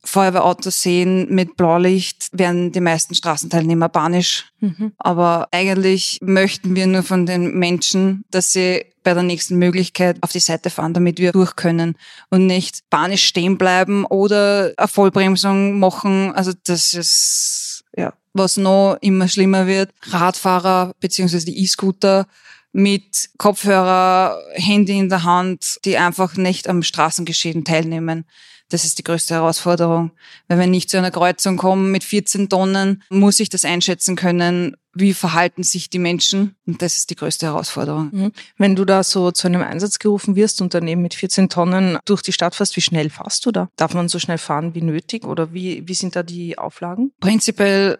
Feuerwehrauto 0.08 0.70
sehen 0.70 1.26
mit 1.34 1.56
Blaulicht, 1.56 2.28
werden 2.32 2.72
die 2.72 2.80
meisten 2.80 3.14
Straßenteilnehmer 3.14 3.88
panisch. 3.88 4.46
Mhm. 4.60 4.92
Aber 4.98 5.48
eigentlich 5.52 6.18
möchten 6.22 6.74
wir 6.74 6.86
nur 6.86 7.02
von 7.02 7.26
den 7.26 7.58
Menschen, 7.58 8.24
dass 8.30 8.52
sie 8.52 8.86
bei 9.04 9.14
der 9.14 9.22
nächsten 9.22 9.56
Möglichkeit 9.56 10.16
auf 10.22 10.32
die 10.32 10.40
Seite 10.40 10.70
fahren, 10.70 10.94
damit 10.94 11.18
wir 11.18 11.32
durch 11.32 11.56
können 11.56 11.96
und 12.30 12.46
nicht 12.46 12.88
panisch 12.90 13.24
stehen 13.24 13.58
bleiben 13.58 14.04
oder 14.06 14.72
eine 14.76 14.88
Vollbremsung 14.88 15.78
machen. 15.78 16.32
Also 16.32 16.52
das 16.64 16.94
ist, 16.94 17.84
ja, 17.96 18.14
was 18.32 18.56
noch 18.56 18.96
immer 19.00 19.28
schlimmer 19.28 19.66
wird. 19.66 19.90
Radfahrer 20.02 20.92
beziehungsweise 21.00 21.46
die 21.46 21.62
E-Scooter 21.62 22.26
mit 22.72 23.30
Kopfhörer, 23.38 24.38
Handy 24.54 24.98
in 24.98 25.08
der 25.08 25.24
Hand, 25.24 25.78
die 25.84 25.98
einfach 25.98 26.36
nicht 26.36 26.68
am 26.68 26.82
Straßengeschehen 26.82 27.64
teilnehmen. 27.64 28.24
Das 28.70 28.84
ist 28.84 28.98
die 28.98 29.04
größte 29.04 29.34
Herausforderung. 29.34 30.12
Wenn 30.46 30.58
wir 30.58 30.66
nicht 30.66 30.90
zu 30.90 30.98
einer 30.98 31.10
Kreuzung 31.10 31.56
kommen 31.56 31.90
mit 31.90 32.04
14 32.04 32.48
Tonnen, 32.48 33.02
muss 33.08 33.40
ich 33.40 33.48
das 33.48 33.64
einschätzen 33.64 34.14
können, 34.14 34.76
wie 34.92 35.14
verhalten 35.14 35.62
sich 35.62 35.90
die 35.90 35.98
Menschen. 35.98 36.56
Und 36.66 36.82
das 36.82 36.98
ist 36.98 37.10
die 37.10 37.14
größte 37.14 37.46
Herausforderung. 37.46 38.10
Mhm. 38.12 38.32
Wenn 38.56 38.76
du 38.76 38.84
da 38.84 39.02
so 39.02 39.30
zu 39.30 39.46
einem 39.46 39.62
Einsatz 39.62 39.98
gerufen 39.98 40.36
wirst 40.36 40.60
und 40.60 40.74
daneben 40.74 41.02
mit 41.02 41.14
14 41.14 41.48
Tonnen 41.48 41.98
durch 42.04 42.22
die 42.22 42.32
Stadt 42.32 42.54
fährst, 42.54 42.76
wie 42.76 42.80
schnell 42.80 43.10
fährst 43.10 43.46
du 43.46 43.52
da? 43.52 43.68
Darf 43.76 43.94
man 43.94 44.08
so 44.08 44.18
schnell 44.18 44.38
fahren 44.38 44.74
wie 44.74 44.82
nötig 44.82 45.24
oder 45.24 45.52
wie, 45.52 45.86
wie 45.88 45.94
sind 45.94 46.16
da 46.16 46.22
die 46.22 46.58
Auflagen? 46.58 47.12
Prinzipiell 47.20 47.98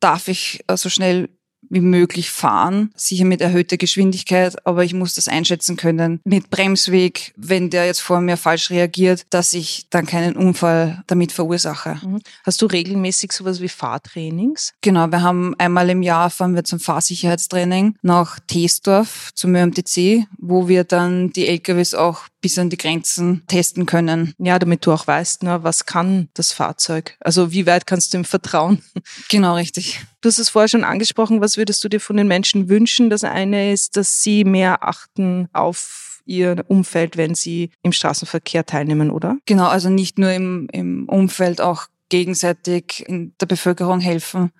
darf 0.00 0.28
ich 0.28 0.64
so 0.74 0.88
schnell 0.88 1.28
wie 1.68 1.80
möglich 1.80 2.30
fahren, 2.30 2.90
sicher 2.96 3.24
mit 3.24 3.40
erhöhter 3.40 3.76
Geschwindigkeit, 3.76 4.66
aber 4.66 4.84
ich 4.84 4.94
muss 4.94 5.14
das 5.14 5.28
einschätzen 5.28 5.76
können 5.76 6.20
mit 6.24 6.50
Bremsweg, 6.50 7.32
wenn 7.36 7.70
der 7.70 7.86
jetzt 7.86 8.00
vor 8.00 8.20
mir 8.20 8.36
falsch 8.36 8.70
reagiert, 8.70 9.26
dass 9.30 9.54
ich 9.54 9.86
dann 9.90 10.06
keinen 10.06 10.36
Unfall 10.36 11.02
damit 11.06 11.32
verursache. 11.32 12.00
Mhm. 12.02 12.20
Hast 12.44 12.62
du 12.62 12.66
regelmäßig 12.66 13.32
sowas 13.32 13.60
wie 13.60 13.68
Fahrtrainings? 13.68 14.72
Genau, 14.80 15.06
wir 15.08 15.22
haben 15.22 15.54
einmal 15.58 15.90
im 15.90 16.02
Jahr 16.02 16.30
fahren 16.30 16.54
wir 16.54 16.64
zum 16.64 16.80
Fahrsicherheitstraining 16.80 17.96
nach 18.02 18.38
Teesdorf 18.46 19.30
zum 19.34 19.54
ÖMTC, 19.54 20.26
wo 20.38 20.68
wir 20.68 20.84
dann 20.84 21.30
die 21.32 21.46
LKWs 21.46 21.94
auch 21.94 22.24
bis 22.40 22.58
an 22.58 22.70
die 22.70 22.76
Grenzen 22.76 23.42
testen 23.46 23.86
können. 23.86 24.34
Ja, 24.38 24.58
damit 24.58 24.86
du 24.86 24.92
auch 24.92 25.06
weißt, 25.06 25.42
ne, 25.42 25.62
was 25.62 25.86
kann 25.86 26.28
das 26.34 26.52
Fahrzeug? 26.52 27.16
Also 27.20 27.52
wie 27.52 27.66
weit 27.66 27.86
kannst 27.86 28.12
du 28.12 28.18
ihm 28.18 28.24
vertrauen? 28.24 28.82
Genau, 29.28 29.54
richtig. 29.54 30.00
Du 30.20 30.28
hast 30.28 30.38
es 30.38 30.50
vorher 30.50 30.68
schon 30.68 30.84
angesprochen. 30.84 31.40
Was 31.40 31.49
würdest 31.56 31.82
du 31.84 31.88
dir 31.88 32.00
von 32.00 32.16
den 32.16 32.28
Menschen 32.28 32.68
wünschen? 32.68 33.10
Das 33.10 33.24
eine 33.24 33.72
ist, 33.72 33.96
dass 33.96 34.22
sie 34.22 34.44
mehr 34.44 34.82
achten 34.86 35.48
auf 35.52 36.22
ihr 36.26 36.64
Umfeld, 36.68 37.16
wenn 37.16 37.34
sie 37.34 37.70
im 37.82 37.92
Straßenverkehr 37.92 38.66
teilnehmen, 38.66 39.10
oder? 39.10 39.38
Genau, 39.46 39.66
also 39.66 39.88
nicht 39.90 40.18
nur 40.18 40.30
im, 40.32 40.68
im 40.72 41.08
Umfeld, 41.08 41.60
auch 41.60 41.86
gegenseitig 42.08 43.04
in 43.06 43.34
der 43.40 43.46
Bevölkerung 43.46 44.00
helfen 44.00 44.50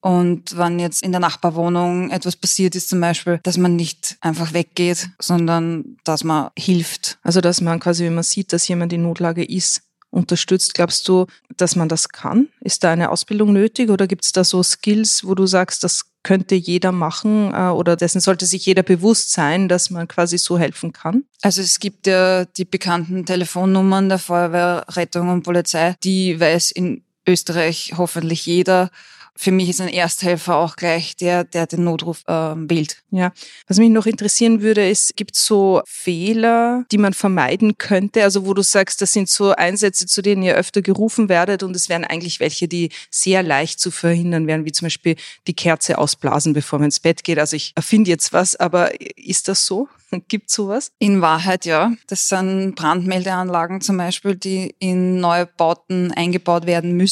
Und 0.00 0.56
wenn 0.58 0.80
jetzt 0.80 1.02
in 1.02 1.12
der 1.12 1.20
Nachbarwohnung 1.20 2.10
etwas 2.10 2.36
passiert 2.36 2.74
ist 2.74 2.88
zum 2.88 3.00
Beispiel, 3.00 3.38
dass 3.44 3.56
man 3.56 3.76
nicht 3.76 4.16
einfach 4.20 4.52
weggeht, 4.52 5.08
sondern 5.20 5.96
dass 6.04 6.24
man 6.24 6.50
hilft. 6.58 7.18
Also 7.22 7.40
dass 7.40 7.60
man 7.60 7.80
quasi, 7.80 8.04
wenn 8.04 8.16
man 8.16 8.24
sieht, 8.24 8.52
dass 8.52 8.66
jemand 8.68 8.92
in 8.92 9.02
Notlage 9.02 9.44
ist, 9.44 9.82
unterstützt. 10.10 10.74
Glaubst 10.74 11.08
du, 11.08 11.26
dass 11.56 11.76
man 11.76 11.88
das 11.88 12.08
kann? 12.08 12.48
Ist 12.60 12.84
da 12.84 12.90
eine 12.90 13.10
Ausbildung 13.10 13.52
nötig 13.52 13.90
oder 13.90 14.06
gibt 14.06 14.24
es 14.24 14.32
da 14.32 14.44
so 14.44 14.62
Skills, 14.62 15.24
wo 15.24 15.34
du 15.34 15.46
sagst, 15.46 15.84
das 15.84 16.11
könnte 16.22 16.54
jeder 16.54 16.92
machen 16.92 17.52
äh, 17.52 17.68
oder 17.68 17.96
dessen 17.96 18.20
sollte 18.20 18.46
sich 18.46 18.66
jeder 18.66 18.82
bewusst 18.82 19.32
sein, 19.32 19.68
dass 19.68 19.90
man 19.90 20.08
quasi 20.08 20.38
so 20.38 20.58
helfen 20.58 20.92
kann? 20.92 21.24
Also 21.42 21.62
es 21.62 21.80
gibt 21.80 22.06
ja 22.06 22.44
die 22.44 22.64
bekannten 22.64 23.26
Telefonnummern 23.26 24.08
der 24.08 24.18
Feuerwehr, 24.18 24.84
Rettung 24.90 25.28
und 25.28 25.42
Polizei. 25.42 25.96
Die 26.02 26.38
weiß 26.38 26.70
in 26.70 27.02
Österreich 27.26 27.94
hoffentlich 27.96 28.46
jeder 28.46 28.90
für 29.34 29.50
mich 29.50 29.68
ist 29.68 29.80
ein 29.80 29.88
Ersthelfer 29.88 30.56
auch 30.56 30.76
gleich 30.76 31.16
der, 31.16 31.44
der 31.44 31.66
den 31.66 31.84
Notruf 31.84 32.22
äh, 32.26 32.32
wählt. 32.32 33.02
Ja, 33.10 33.32
was 33.66 33.78
mich 33.78 33.90
noch 33.90 34.06
interessieren 34.06 34.62
würde, 34.62 34.88
ist, 34.88 35.16
gibt 35.16 35.36
es 35.36 35.44
so 35.44 35.82
Fehler, 35.86 36.84
die 36.92 36.98
man 36.98 37.14
vermeiden 37.14 37.78
könnte? 37.78 38.22
Also 38.24 38.46
wo 38.46 38.54
du 38.54 38.62
sagst, 38.62 39.00
das 39.00 39.12
sind 39.12 39.28
so 39.28 39.52
Einsätze, 39.52 40.06
zu 40.06 40.22
denen 40.22 40.42
ihr 40.42 40.54
öfter 40.54 40.82
gerufen 40.82 41.28
werdet 41.28 41.62
und 41.62 41.74
es 41.74 41.88
wären 41.88 42.04
eigentlich 42.04 42.40
welche, 42.40 42.68
die 42.68 42.90
sehr 43.10 43.42
leicht 43.42 43.80
zu 43.80 43.90
verhindern 43.90 44.46
wären, 44.46 44.64
wie 44.64 44.72
zum 44.72 44.86
Beispiel 44.86 45.16
die 45.46 45.54
Kerze 45.54 45.98
ausblasen, 45.98 46.52
bevor 46.52 46.78
man 46.78 46.86
ins 46.86 47.00
Bett 47.00 47.24
geht. 47.24 47.38
Also 47.38 47.56
ich 47.56 47.72
erfinde 47.74 48.10
jetzt 48.10 48.32
was, 48.32 48.56
aber 48.56 48.92
ist 49.16 49.48
das 49.48 49.66
so? 49.66 49.88
Gibt 50.28 50.50
sowas? 50.50 50.92
In 50.98 51.20
Wahrheit 51.20 51.64
ja. 51.64 51.92
Das 52.06 52.28
sind 52.28 52.74
Brandmeldeanlagen 52.74 53.80
zum 53.80 53.96
Beispiel, 53.96 54.36
die 54.36 54.74
in 54.78 55.20
Neubauten 55.20 56.12
eingebaut 56.12 56.66
werden 56.66 56.92
müssen. 56.92 57.11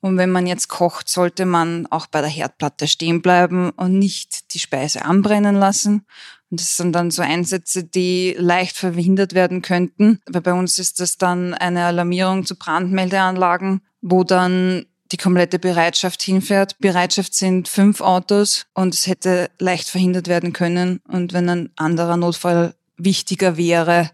Und 0.00 0.18
wenn 0.18 0.30
man 0.30 0.46
jetzt 0.46 0.68
kocht, 0.68 1.08
sollte 1.08 1.46
man 1.46 1.86
auch 1.86 2.06
bei 2.06 2.20
der 2.20 2.28
Herdplatte 2.28 2.86
stehen 2.86 3.22
bleiben 3.22 3.70
und 3.70 3.98
nicht 3.98 4.52
die 4.52 4.58
Speise 4.58 5.04
anbrennen 5.04 5.54
lassen. 5.54 6.04
Und 6.50 6.60
das 6.60 6.76
sind 6.76 6.92
dann 6.92 7.10
so 7.10 7.22
Einsätze, 7.22 7.84
die 7.84 8.36
leicht 8.38 8.76
verhindert 8.76 9.32
werden 9.32 9.62
könnten. 9.62 10.20
Weil 10.26 10.42
bei 10.42 10.52
uns 10.52 10.78
ist 10.78 11.00
das 11.00 11.16
dann 11.16 11.54
eine 11.54 11.86
Alarmierung 11.86 12.44
zu 12.44 12.54
Brandmeldeanlagen, 12.56 13.80
wo 14.02 14.24
dann 14.24 14.84
die 15.10 15.16
komplette 15.16 15.58
Bereitschaft 15.58 16.22
hinfährt. 16.22 16.78
Bereitschaft 16.80 17.34
sind 17.34 17.68
fünf 17.68 18.00
Autos 18.00 18.66
und 18.74 18.94
es 18.94 19.06
hätte 19.06 19.50
leicht 19.58 19.88
verhindert 19.88 20.28
werden 20.28 20.52
können. 20.52 21.00
Und 21.08 21.32
wenn 21.32 21.48
ein 21.48 21.70
anderer 21.76 22.18
Notfall 22.18 22.74
wichtiger 22.98 23.56
wäre, 23.56 24.10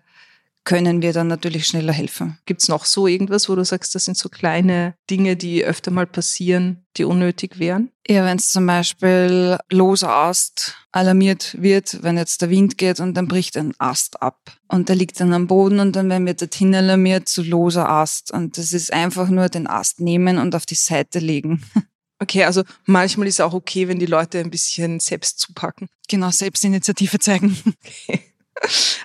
können 0.65 1.03
wir 1.03 1.13
dann 1.13 1.29
natürlich 1.29 1.67
schneller 1.67 1.93
helfen. 1.93 2.39
Gibt 2.47 2.63
es 2.63 2.69
noch 2.69 2.85
so 2.85 3.07
irgendwas, 3.07 3.49
wo 3.49 3.55
du 3.55 3.65
sagst, 3.65 3.95
das 3.95 4.05
sind 4.05 4.17
so 4.17 4.29
kleine 4.29 4.95
Dinge, 5.09 5.37
die 5.37 5.65
öfter 5.65 5.91
mal 5.91 6.07
passieren, 6.07 6.85
die 6.97 7.05
unnötig 7.05 7.59
wären? 7.59 7.91
Ja, 8.07 8.25
wenn 8.25 8.37
es 8.37 8.51
zum 8.51 8.67
Beispiel 8.67 9.59
loser 9.71 10.11
Ast 10.11 10.75
alarmiert 10.93 11.57
wird, 11.61 12.03
wenn 12.03 12.17
jetzt 12.17 12.43
der 12.43 12.51
Wind 12.51 12.77
geht 12.79 13.01
und 13.01 13.15
dann 13.15 13.29
bricht 13.29 13.57
ein 13.57 13.73
Ast 13.79 14.21
ab 14.23 14.53
und 14.69 14.89
der 14.89 14.97
liegt 14.97 15.21
dann 15.21 15.33
am 15.33 15.47
Boden 15.47 15.81
und 15.81 15.97
dann 15.97 16.11
werden 16.11 16.27
wir 16.27 16.35
dorthin 16.35 16.75
alarmiert 16.75 17.29
zu 17.29 17.43
loser 17.43 17.89
Ast 17.89 18.33
und 18.33 18.59
das 18.59 18.73
ist 18.73 18.93
einfach 18.93 19.29
nur 19.29 19.49
den 19.49 19.67
Ast 19.67 20.01
nehmen 20.01 20.39
und 20.39 20.55
auf 20.55 20.67
die 20.67 20.75
Seite 20.75 21.19
legen. 21.19 21.65
Okay, 22.23 22.45
also 22.45 22.65
manchmal 22.85 23.29
ist 23.29 23.37
es 23.37 23.41
auch 23.41 23.55
okay, 23.55 23.89
wenn 23.89 23.99
die 23.99 24.05
Leute 24.05 24.41
ein 24.41 24.51
bisschen 24.51 25.01
selbst 25.01 25.39
zupacken. 25.39 25.89
Genau, 26.07 26.31
Selbstinitiative 26.31 27.19
zeigen. 27.19 27.57
Okay. 27.83 28.30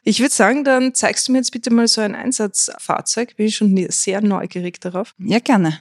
Ich 0.03 0.19
würde 0.19 0.33
sagen, 0.33 0.63
dann 0.63 0.93
zeigst 0.93 1.27
du 1.27 1.31
mir 1.31 1.39
jetzt 1.39 1.51
bitte 1.51 1.71
mal 1.71 1.87
so 1.87 2.01
ein 2.01 2.15
Einsatzfahrzeug. 2.15 3.35
Bin 3.37 3.47
ich 3.47 3.55
schon 3.55 3.75
sehr 3.89 4.21
neugierig 4.21 4.79
darauf. 4.81 5.13
Ja, 5.17 5.39
gerne. 5.39 5.79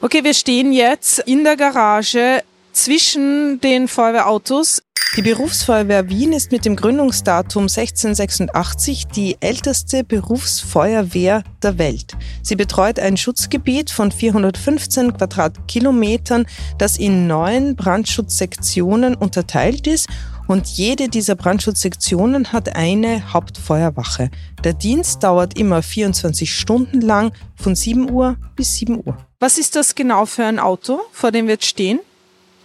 Okay, 0.00 0.22
wir 0.22 0.34
stehen 0.34 0.72
jetzt 0.72 1.20
in 1.20 1.44
der 1.44 1.56
Garage 1.56 2.42
zwischen 2.72 3.60
den 3.60 3.88
Feuerwehrautos. 3.88 4.82
Die 5.16 5.22
Berufsfeuerwehr 5.22 6.08
Wien 6.08 6.32
ist 6.32 6.50
mit 6.50 6.64
dem 6.64 6.74
Gründungsdatum 6.74 7.62
1686 7.62 9.06
die 9.06 9.36
älteste 9.38 10.02
Berufsfeuerwehr 10.02 11.44
der 11.62 11.78
Welt. 11.78 12.16
Sie 12.42 12.56
betreut 12.56 12.98
ein 12.98 13.16
Schutzgebiet 13.16 13.92
von 13.92 14.10
415 14.10 15.16
Quadratkilometern, 15.16 16.46
das 16.78 16.98
in 16.98 17.28
neun 17.28 17.76
Brandschutzsektionen 17.76 19.14
unterteilt 19.14 19.86
ist 19.86 20.08
und 20.46 20.66
jede 20.66 21.08
dieser 21.08 21.34
Brandschutzsektionen 21.34 22.52
hat 22.52 22.74
eine 22.76 23.32
Hauptfeuerwache. 23.32 24.30
Der 24.62 24.72
Dienst 24.72 25.22
dauert 25.22 25.58
immer 25.58 25.82
24 25.82 26.52
Stunden 26.52 27.00
lang 27.00 27.32
von 27.56 27.74
7 27.74 28.10
Uhr 28.10 28.36
bis 28.56 28.76
7 28.76 29.02
Uhr. 29.04 29.16
Was 29.40 29.58
ist 29.58 29.76
das 29.76 29.94
genau 29.94 30.26
für 30.26 30.44
ein 30.44 30.58
Auto, 30.58 31.00
vor 31.12 31.30
dem 31.30 31.46
wir 31.46 31.54
jetzt 31.54 31.66
stehen? 31.66 32.00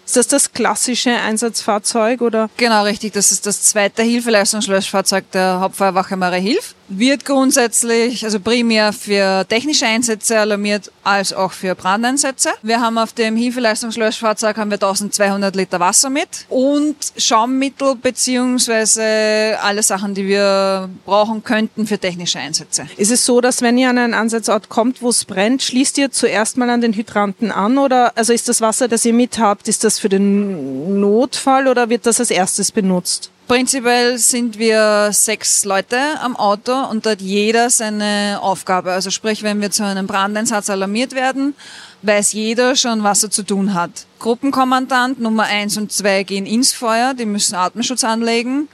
Ist 0.06 0.18
das 0.18 0.28
das 0.28 0.54
klassische 0.54 1.12
Einsatzfahrzeug 1.12 2.22
oder? 2.22 2.50
Genau, 2.58 2.84
richtig. 2.84 3.14
Das 3.14 3.32
ist 3.32 3.46
das 3.46 3.62
zweite 3.62 4.02
Hilfeleistungslöschfahrzeug 4.02 5.30
der 5.32 5.60
Hauptfeuerwache 5.60 6.18
Maria 6.18 6.40
Hilf. 6.40 6.74
Wird 6.90 7.24
grundsätzlich, 7.24 8.26
also 8.26 8.40
primär 8.40 8.94
für 8.94 9.46
technische 9.48 9.86
Einsätze 9.86 10.40
alarmiert, 10.40 10.92
als 11.04 11.34
auch 11.34 11.52
für 11.52 11.76
Brandeinsätze. 11.76 12.50
Wir 12.64 12.82
haben 12.82 12.98
auf 12.98 13.14
dem 13.14 13.36
Hilfeleistungslöschfahrzeug 13.36 14.58
haben 14.58 14.72
wir 14.72 14.76
1200 14.76 15.56
Liter 15.56 15.80
Wasser 15.80 16.10
mit 16.10 16.46
und 16.50 16.96
Schaummittel 17.16 17.96
beziehungsweise 17.96 19.58
alle 19.62 19.84
Sachen, 19.84 20.16
die 20.16 20.28
wir 20.28 20.90
brauchen 21.06 21.44
könnten 21.44 21.86
für 21.86 22.00
technische 22.00 22.40
Einsätze. 22.40 22.88
Ist 22.98 23.12
es 23.12 23.24
so, 23.24 23.40
dass 23.40 23.62
wenn 23.62 23.78
ihr 23.78 23.90
an 23.92 24.00
einen 24.00 24.14
Einsatzort 24.16 24.70
kommt, 24.70 25.04
wo 25.04 25.10
es 25.10 25.26
brennt, 25.26 25.62
schließt 25.62 26.00
ihr 26.00 26.12
zuerst 26.12 26.58
mal 26.58 26.72
an 26.72 26.82
den 26.82 26.94
Hydranten 26.94 27.52
an 27.52 27.78
oder 27.78 28.18
also 28.18 28.34
ist 28.34 28.50
das 28.50 28.62
Wasser, 28.62 28.88
das 28.88 29.06
ihr 29.06 29.14
mit 29.14 29.38
habt, 29.38 29.68
ist 29.68 29.84
das 29.84 30.00
für 30.00 30.10
den 30.10 31.00
Notfall 31.00 31.68
oder 31.68 31.90
wird 31.90 32.08
das 32.08 32.20
als 32.20 32.32
erstes 32.32 32.72
benutzt? 32.72 33.30
Prinzipiell 33.50 34.20
sind 34.20 34.60
wir 34.60 35.10
sechs 35.12 35.66
Leute 35.66 35.98
am 36.22 36.36
Auto 36.36 36.72
und 36.72 37.08
dort 37.08 37.20
jeder 37.20 37.72
seine 37.72 38.38
Aufgabe. 38.44 38.92
Also 38.92 39.10
sprich, 39.10 39.42
wenn 39.42 39.60
wir 39.60 39.72
zu 39.72 39.84
einem 39.84 40.06
Brandeinsatz 40.06 40.70
alarmiert 40.70 41.16
werden, 41.16 41.56
weiß 42.04 42.34
jeder 42.34 42.76
schon, 42.76 43.02
was 43.02 43.24
er 43.24 43.32
zu 43.32 43.42
tun 43.42 43.74
hat. 43.74 44.06
Gruppenkommandant 44.20 45.20
Nummer 45.20 45.46
eins 45.46 45.78
und 45.78 45.92
zwei 45.92 46.22
gehen 46.22 46.46
ins 46.46 46.74
Feuer, 46.74 47.16
die 47.16 47.26
müssen 47.26 47.56
Atemschutz 47.56 48.04
anlegen. 48.04 48.68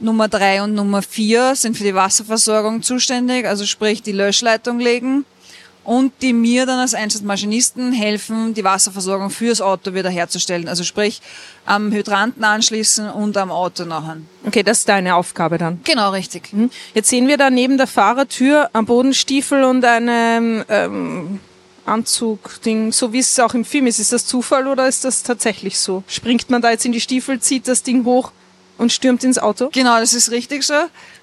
Nummer 0.00 0.28
drei 0.28 0.62
und 0.62 0.72
Nummer 0.72 1.02
vier 1.02 1.54
sind 1.54 1.76
für 1.76 1.84
die 1.84 1.94
Wasserversorgung 1.94 2.80
zuständig, 2.80 3.46
also 3.46 3.66
sprich 3.66 4.00
die 4.00 4.12
Löschleitung 4.12 4.78
legen 4.80 5.26
und 5.84 6.12
die 6.22 6.32
mir 6.32 6.66
dann 6.66 6.78
als 6.78 6.94
Einsatzmaschinisten 6.94 7.92
helfen, 7.92 8.54
die 8.54 8.64
Wasserversorgung 8.64 9.30
fürs 9.30 9.60
Auto 9.60 9.94
wiederherzustellen. 9.94 10.66
Also 10.66 10.82
sprich, 10.82 11.20
am 11.66 11.92
Hydranten 11.92 12.42
anschließen 12.42 13.10
und 13.10 13.36
am 13.36 13.50
Auto 13.50 13.84
nachher. 13.84 14.16
Okay, 14.46 14.62
das 14.62 14.78
ist 14.78 14.88
deine 14.88 15.14
Aufgabe 15.14 15.58
dann. 15.58 15.80
Genau, 15.84 16.10
richtig. 16.10 16.52
Mhm. 16.52 16.70
Jetzt 16.94 17.10
sehen 17.10 17.28
wir 17.28 17.36
da 17.36 17.50
neben 17.50 17.76
der 17.76 17.86
Fahrertür 17.86 18.70
am 18.72 18.86
Bodenstiefel 18.86 19.64
und 19.64 19.84
einem 19.84 20.64
ähm, 20.68 21.40
Anzugding, 21.86 22.92
so 22.92 23.12
wie 23.12 23.18
es 23.18 23.38
auch 23.38 23.54
im 23.54 23.64
Film 23.64 23.86
ist. 23.86 23.98
Ist 23.98 24.12
das 24.12 24.26
Zufall 24.26 24.66
oder 24.66 24.88
ist 24.88 25.04
das 25.04 25.22
tatsächlich 25.22 25.78
so? 25.78 26.02
Springt 26.06 26.50
man 26.50 26.62
da 26.62 26.70
jetzt 26.70 26.86
in 26.86 26.92
die 26.92 27.00
Stiefel, 27.00 27.40
zieht 27.40 27.68
das 27.68 27.82
Ding 27.82 28.04
hoch 28.04 28.32
und 28.78 28.92
stürmt 28.92 29.22
ins 29.22 29.38
Auto? 29.38 29.68
Genau, 29.72 29.98
das 29.98 30.14
ist 30.14 30.30
richtig 30.30 30.62
so. 30.62 30.74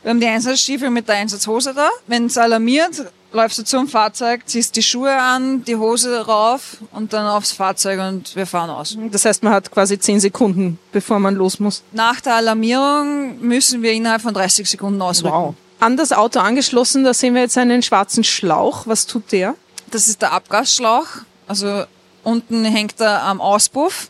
Wir 0.04 0.10
haben 0.10 0.20
die 0.20 0.28
Einsatzstiefel 0.28 0.90
mit 0.90 1.08
der 1.08 1.16
Einsatzhose 1.16 1.74
da. 1.74 1.90
Wenn 2.08 2.28
es 2.28 2.38
alarmiert, 2.38 3.12
läufst 3.34 3.58
du 3.58 3.64
zum 3.64 3.88
Fahrzeug, 3.88 4.42
ziehst 4.46 4.76
die 4.76 4.84
Schuhe 4.84 5.16
an, 5.16 5.64
die 5.64 5.76
Hose 5.76 6.26
rauf 6.26 6.78
und 6.92 7.14
dann 7.14 7.26
aufs 7.28 7.52
Fahrzeug 7.52 8.00
und 8.00 8.36
wir 8.36 8.46
fahren 8.46 8.70
aus. 8.70 8.98
Das 9.12 9.26
heißt, 9.26 9.44
man 9.44 9.54
hat 9.54 9.72
quasi 9.72 10.00
zehn 10.00 10.20
Sekunden, 10.20 10.80
bevor 10.92 11.20
man 11.20 11.36
los 11.36 11.60
muss. 11.60 11.84
Nach 11.92 12.20
der 12.22 12.36
Alarmierung 12.36 13.40
müssen 13.42 13.82
wir 13.82 13.94
innerhalb 13.94 14.22
von 14.22 14.34
30 14.34 14.70
Sekunden 14.70 15.02
ausrücken. 15.02 15.36
Wow. 15.36 15.56
An 15.80 15.98
das 15.98 16.12
Auto 16.12 16.40
angeschlossen, 16.40 17.04
da 17.04 17.14
sehen 17.14 17.34
wir 17.34 17.42
jetzt 17.42 17.58
einen 17.58 17.82
schwarzen 17.82 18.24
Schlauch. 18.24 18.86
Was 18.86 19.08
tut 19.08 19.32
der? 19.32 19.56
Das 19.90 20.08
ist 20.08 20.22
der 20.22 20.32
Abgasschlauch. 20.32 21.08
Also 21.48 21.86
unten 22.24 22.66
hängt 22.66 23.00
er 23.00 23.24
am 23.24 23.42
Auspuff. 23.42 24.10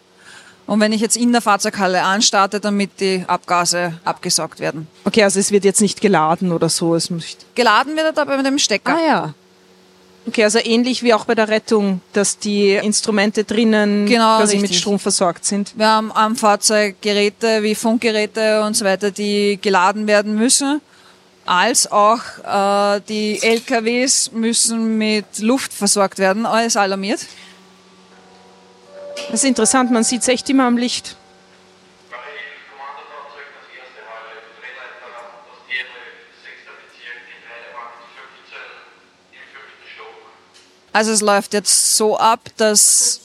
Und 0.71 0.79
wenn 0.79 0.93
ich 0.93 1.01
jetzt 1.01 1.17
in 1.17 1.33
der 1.33 1.41
Fahrzeughalle 1.41 2.01
anstarte, 2.01 2.61
damit 2.61 3.01
die 3.01 3.25
Abgase 3.27 3.99
abgesaugt 4.05 4.61
werden. 4.61 4.87
Okay, 5.03 5.21
also 5.21 5.37
es 5.37 5.51
wird 5.51 5.65
jetzt 5.65 5.81
nicht 5.81 5.99
geladen 5.99 6.53
oder 6.53 6.69
so. 6.69 6.95
Es 6.95 7.09
muss 7.09 7.35
geladen 7.55 7.97
wird 7.97 8.05
er 8.05 8.13
dabei 8.13 8.37
mit 8.37 8.45
dem 8.45 8.57
Stecker. 8.57 8.95
Ah 8.95 9.05
ja. 9.05 9.33
Okay, 10.25 10.45
also 10.45 10.59
ähnlich 10.63 11.03
wie 11.03 11.13
auch 11.13 11.25
bei 11.25 11.35
der 11.35 11.49
Rettung, 11.49 11.99
dass 12.13 12.39
die 12.39 12.71
Instrumente 12.75 13.43
drinnen 13.43 14.05
genau, 14.05 14.37
quasi 14.37 14.53
richtig. 14.53 14.69
mit 14.71 14.79
Strom 14.79 14.97
versorgt 14.97 15.43
sind. 15.43 15.73
Wir 15.75 15.87
haben 15.87 16.09
am 16.13 16.37
Fahrzeug 16.37 16.95
Geräte 17.01 17.63
wie 17.63 17.75
Funkgeräte 17.75 18.63
und 18.63 18.77
so 18.77 18.85
weiter, 18.85 19.11
die 19.11 19.59
geladen 19.61 20.07
werden 20.07 20.35
müssen. 20.35 20.79
Als 21.45 21.91
auch 21.91 22.21
äh, 22.45 23.01
die 23.09 23.43
LKWs 23.43 24.31
müssen 24.31 24.97
mit 24.97 25.39
Luft 25.39 25.73
versorgt 25.73 26.17
werden, 26.17 26.45
alles 26.45 26.77
alarmiert. 26.77 27.19
Das 29.29 29.43
ist 29.43 29.45
interessant, 29.45 29.91
man 29.91 30.03
sieht 30.03 30.21
es 30.21 30.27
echt 30.27 30.49
immer 30.49 30.65
am 30.65 30.77
Licht. 30.77 31.15
Also 40.93 41.11
es 41.11 41.21
läuft 41.21 41.53
jetzt 41.53 41.95
so 41.95 42.17
ab, 42.17 42.49
dass 42.57 43.21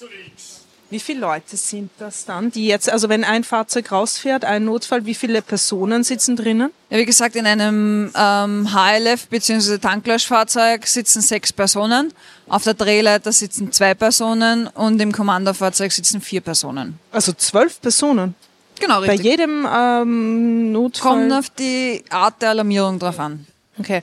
Wie 0.88 1.00
viele 1.00 1.20
Leute 1.20 1.56
sind 1.56 1.90
das 1.98 2.24
dann, 2.26 2.52
die 2.52 2.66
jetzt, 2.66 2.88
also 2.88 3.08
wenn 3.08 3.24
ein 3.24 3.42
Fahrzeug 3.42 3.90
rausfährt, 3.90 4.44
ein 4.44 4.64
Notfall, 4.64 5.04
wie 5.04 5.14
viele 5.14 5.42
Personen 5.42 6.04
sitzen 6.04 6.36
drinnen? 6.36 6.70
Ja, 6.90 6.98
wie 6.98 7.04
gesagt, 7.04 7.34
in 7.34 7.44
einem 7.46 8.12
ähm, 8.14 8.68
HLF 8.72 9.26
bzw. 9.26 9.78
Tanklöschfahrzeug 9.78 10.86
sitzen 10.86 11.22
sechs 11.22 11.52
Personen, 11.52 12.12
auf 12.48 12.62
der 12.62 12.74
Drehleiter 12.74 13.32
sitzen 13.32 13.72
zwei 13.72 13.94
Personen 13.94 14.68
und 14.68 15.00
im 15.00 15.10
Kommandofahrzeug 15.10 15.90
sitzen 15.90 16.20
vier 16.20 16.40
Personen. 16.40 17.00
Also 17.10 17.32
zwölf 17.32 17.80
Personen. 17.80 18.36
Genau, 18.78 19.00
Bei 19.00 19.12
richtig. 19.12 19.26
jedem 19.26 19.66
ähm, 19.68 20.72
Notfall. 20.72 21.12
Kommt 21.12 21.32
auf 21.32 21.50
die 21.50 22.04
Art 22.10 22.40
der 22.42 22.50
Alarmierung 22.50 22.98
drauf 22.98 23.18
an. 23.18 23.46
Okay. 23.78 24.02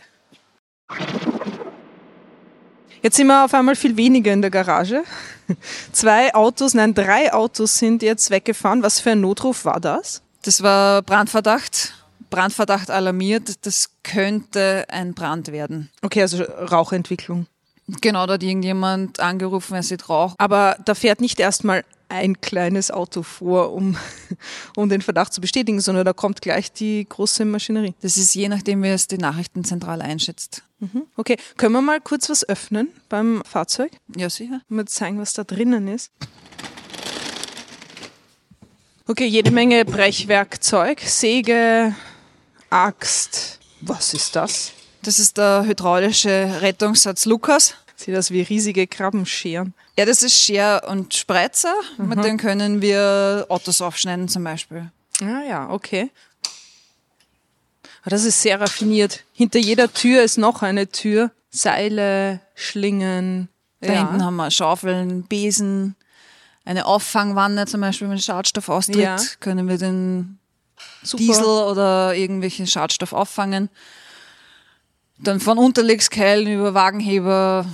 Jetzt 3.03 3.17
sind 3.17 3.27
wir 3.27 3.43
auf 3.43 3.53
einmal 3.53 3.75
viel 3.75 3.97
weniger 3.97 4.31
in 4.31 4.41
der 4.41 4.49
Garage. 4.49 5.03
Zwei 5.91 6.33
Autos, 6.33 6.73
nein, 6.73 6.93
drei 6.93 7.33
Autos 7.33 7.77
sind 7.77 8.01
jetzt 8.01 8.31
weggefahren. 8.31 8.81
Was 8.81 9.01
für 9.01 9.11
ein 9.11 9.19
Notruf 9.19 9.65
war 9.65 9.81
das? 9.81 10.21
Das 10.43 10.63
war 10.63 11.01
Brandverdacht. 11.01 11.95
Brandverdacht 12.29 12.89
alarmiert. 12.89 13.65
Das 13.65 13.89
könnte 14.03 14.85
ein 14.87 15.13
Brand 15.13 15.51
werden. 15.51 15.89
Okay, 16.01 16.21
also 16.21 16.43
Rauchentwicklung. 16.43 17.47
Genau, 17.87 18.25
da 18.25 18.33
hat 18.33 18.43
irgendjemand 18.43 19.19
angerufen, 19.19 19.75
er 19.75 19.83
sieht 19.83 20.07
Rauch. 20.09 20.35
Aber 20.37 20.77
da 20.85 20.95
fährt 20.95 21.19
nicht 21.19 21.39
erstmal 21.39 21.83
ein 22.09 22.39
kleines 22.39 22.91
Auto 22.91 23.23
vor, 23.23 23.73
um, 23.73 23.97
um 24.75 24.87
den 24.87 25.01
Verdacht 25.01 25.33
zu 25.33 25.41
bestätigen, 25.41 25.81
sondern 25.81 26.05
da 26.05 26.13
kommt 26.13 26.41
gleich 26.41 26.71
die 26.71 27.05
große 27.07 27.43
Maschinerie. 27.45 27.93
Das 28.01 28.17
ist 28.17 28.35
je 28.35 28.47
nachdem, 28.49 28.83
wie 28.83 28.89
es 28.89 29.07
die 29.07 29.17
Nachrichtenzentrale 29.17 30.03
einschätzt. 30.03 30.63
Okay, 31.15 31.37
können 31.57 31.73
wir 31.73 31.81
mal 31.81 32.01
kurz 32.01 32.29
was 32.29 32.47
öffnen 32.47 32.89
beim 33.07 33.41
Fahrzeug? 33.45 33.91
Ja, 34.15 34.29
sicher. 34.29 34.61
Mal 34.67 34.85
zeigen, 34.85 35.19
was 35.19 35.33
da 35.33 35.43
drinnen 35.43 35.87
ist. 35.87 36.11
Okay, 39.07 39.25
jede 39.25 39.51
Menge 39.51 39.85
Brechwerkzeug, 39.85 40.99
Säge, 41.01 41.95
Axt. 42.69 43.59
Was 43.81 44.13
ist 44.13 44.35
das? 44.35 44.73
Das 45.03 45.19
ist 45.19 45.37
der 45.37 45.65
hydraulische 45.65 46.61
Rettungssatz 46.61 47.25
Lukas. 47.25 47.75
Sieht 47.95 48.15
das 48.15 48.31
wie 48.31 48.41
riesige 48.41 48.87
Krabbenscheren. 48.87 49.73
Ja, 49.97 50.05
das 50.05 50.23
ist 50.23 50.41
Scher 50.41 50.83
und 50.89 51.13
Spreizer. 51.13 51.73
Mit 51.97 52.23
denen 52.23 52.37
können 52.37 52.81
wir 52.81 53.45
Autos 53.49 53.81
aufschneiden 53.81 54.27
zum 54.27 54.43
Beispiel. 54.43 54.89
Ah 55.21 55.43
ja, 55.47 55.69
okay. 55.69 56.09
Das 58.05 58.23
ist 58.23 58.41
sehr 58.41 58.59
raffiniert. 58.59 59.23
Hinter 59.33 59.59
jeder 59.59 59.93
Tür 59.93 60.23
ist 60.23 60.37
noch 60.37 60.61
eine 60.61 60.87
Tür. 60.89 61.31
Seile, 61.51 62.39
Schlingen. 62.55 63.49
Da 63.81 63.93
ja. 63.93 63.99
hinten 63.99 64.23
haben 64.25 64.35
wir 64.37 64.51
Schaufeln, 64.51 65.23
Besen, 65.23 65.95
eine 66.65 66.85
Auffangwanne 66.85 67.65
zum 67.67 67.81
Beispiel, 67.81 68.09
wenn 68.09 68.19
Schadstoff 68.19 68.69
austritt, 68.69 68.97
Ja. 68.97 69.17
können 69.39 69.67
wir 69.67 69.77
den 69.77 70.39
Super. 71.03 71.23
Diesel 71.23 71.45
oder 71.45 72.15
irgendwelchen 72.15 72.67
Schadstoff 72.67 73.13
auffangen. 73.13 73.69
Dann 75.23 75.39
von 75.39 75.57
Unterlegskeilen 75.57 76.47
über 76.47 76.73
Wagenheber, 76.73 77.65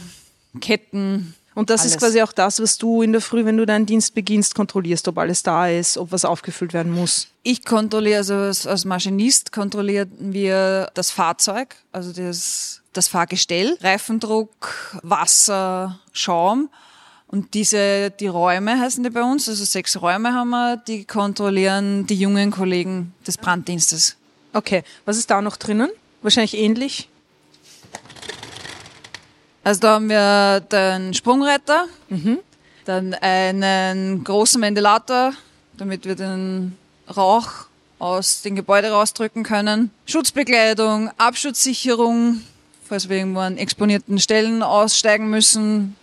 Ketten. 0.62 1.34
Und 1.56 1.70
das 1.70 1.82
alles. 1.82 1.94
ist 1.94 2.00
quasi 2.00 2.22
auch 2.22 2.32
das, 2.32 2.62
was 2.62 2.78
du 2.78 3.02
in 3.02 3.12
der 3.12 3.22
Früh, 3.22 3.44
wenn 3.44 3.58
du 3.58 3.66
deinen 3.66 3.86
Dienst 3.86 4.14
beginnst, 4.14 4.56
kontrollierst, 4.56 5.08
ob 5.08 5.18
alles 5.18 5.44
da 5.44 5.68
ist, 5.68 5.98
ob 5.98 6.12
was 6.12 6.26
aufgefüllt 6.26 6.74
werden 6.74 6.94
muss. 6.94 7.28
Ich 7.44 7.66
kontrolliere, 7.66 8.18
also 8.18 8.36
als, 8.36 8.86
Maschinist 8.86 9.52
kontrollieren 9.52 10.12
wir 10.20 10.90
das 10.94 11.12
Fahrzeug, 11.12 11.76
also 11.92 12.14
das, 12.14 12.82
das 12.94 13.08
Fahrgestell, 13.08 13.78
Reifendruck, 13.82 15.00
Wasser, 15.02 16.00
Schaum. 16.14 16.70
Und 17.28 17.54
diese, 17.56 18.12
die 18.12 18.28
Räume 18.28 18.80
heißen 18.80 19.04
die 19.04 19.10
bei 19.10 19.24
uns, 19.24 19.50
also 19.50 19.64
sechs 19.66 20.02
Räume 20.02 20.34
haben 20.34 20.50
wir, 20.52 20.78
die 20.78 21.06
kontrollieren 21.06 22.08
die 22.08 22.16
jungen 22.16 22.52
Kollegen 22.52 23.14
des 23.28 23.38
Branddienstes. 23.38 24.16
Okay, 24.54 24.84
was 25.06 25.18
ist 25.18 25.30
da 25.30 25.42
noch 25.42 25.58
drinnen? 25.58 25.90
Wahrscheinlich 26.22 26.58
ähnlich. 26.58 27.10
Also 29.70 29.82
da 29.82 29.94
haben 29.94 30.10
wir 30.10 30.62
den 30.62 31.14
Sprungreiter, 31.14 31.86
dann 32.86 33.14
einen 33.14 34.24
großen 34.24 34.60
Ventilator, 34.60 35.34
damit 35.78 36.06
wir 36.06 36.16
den 36.16 36.76
Rauch 37.16 37.52
aus 38.00 38.42
dem 38.42 38.56
Gebäude 38.56 38.90
rausdrücken 38.90 39.44
können. 39.44 39.92
Schutzbekleidung, 40.08 41.12
Abschutzsicherung, 41.20 42.42
falls 42.84 43.10
wir 43.10 43.18
irgendwo 43.18 43.42
an 43.42 43.60
exponierten 43.60 44.18
Stellen 44.18 44.64
aussteigen 44.64 45.30
müssen. 45.30 45.96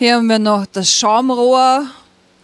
Hier 0.00 0.16
haben 0.16 0.26
wir 0.26 0.40
noch 0.40 0.66
das 0.66 0.90
Schaumrohr, 0.90 1.86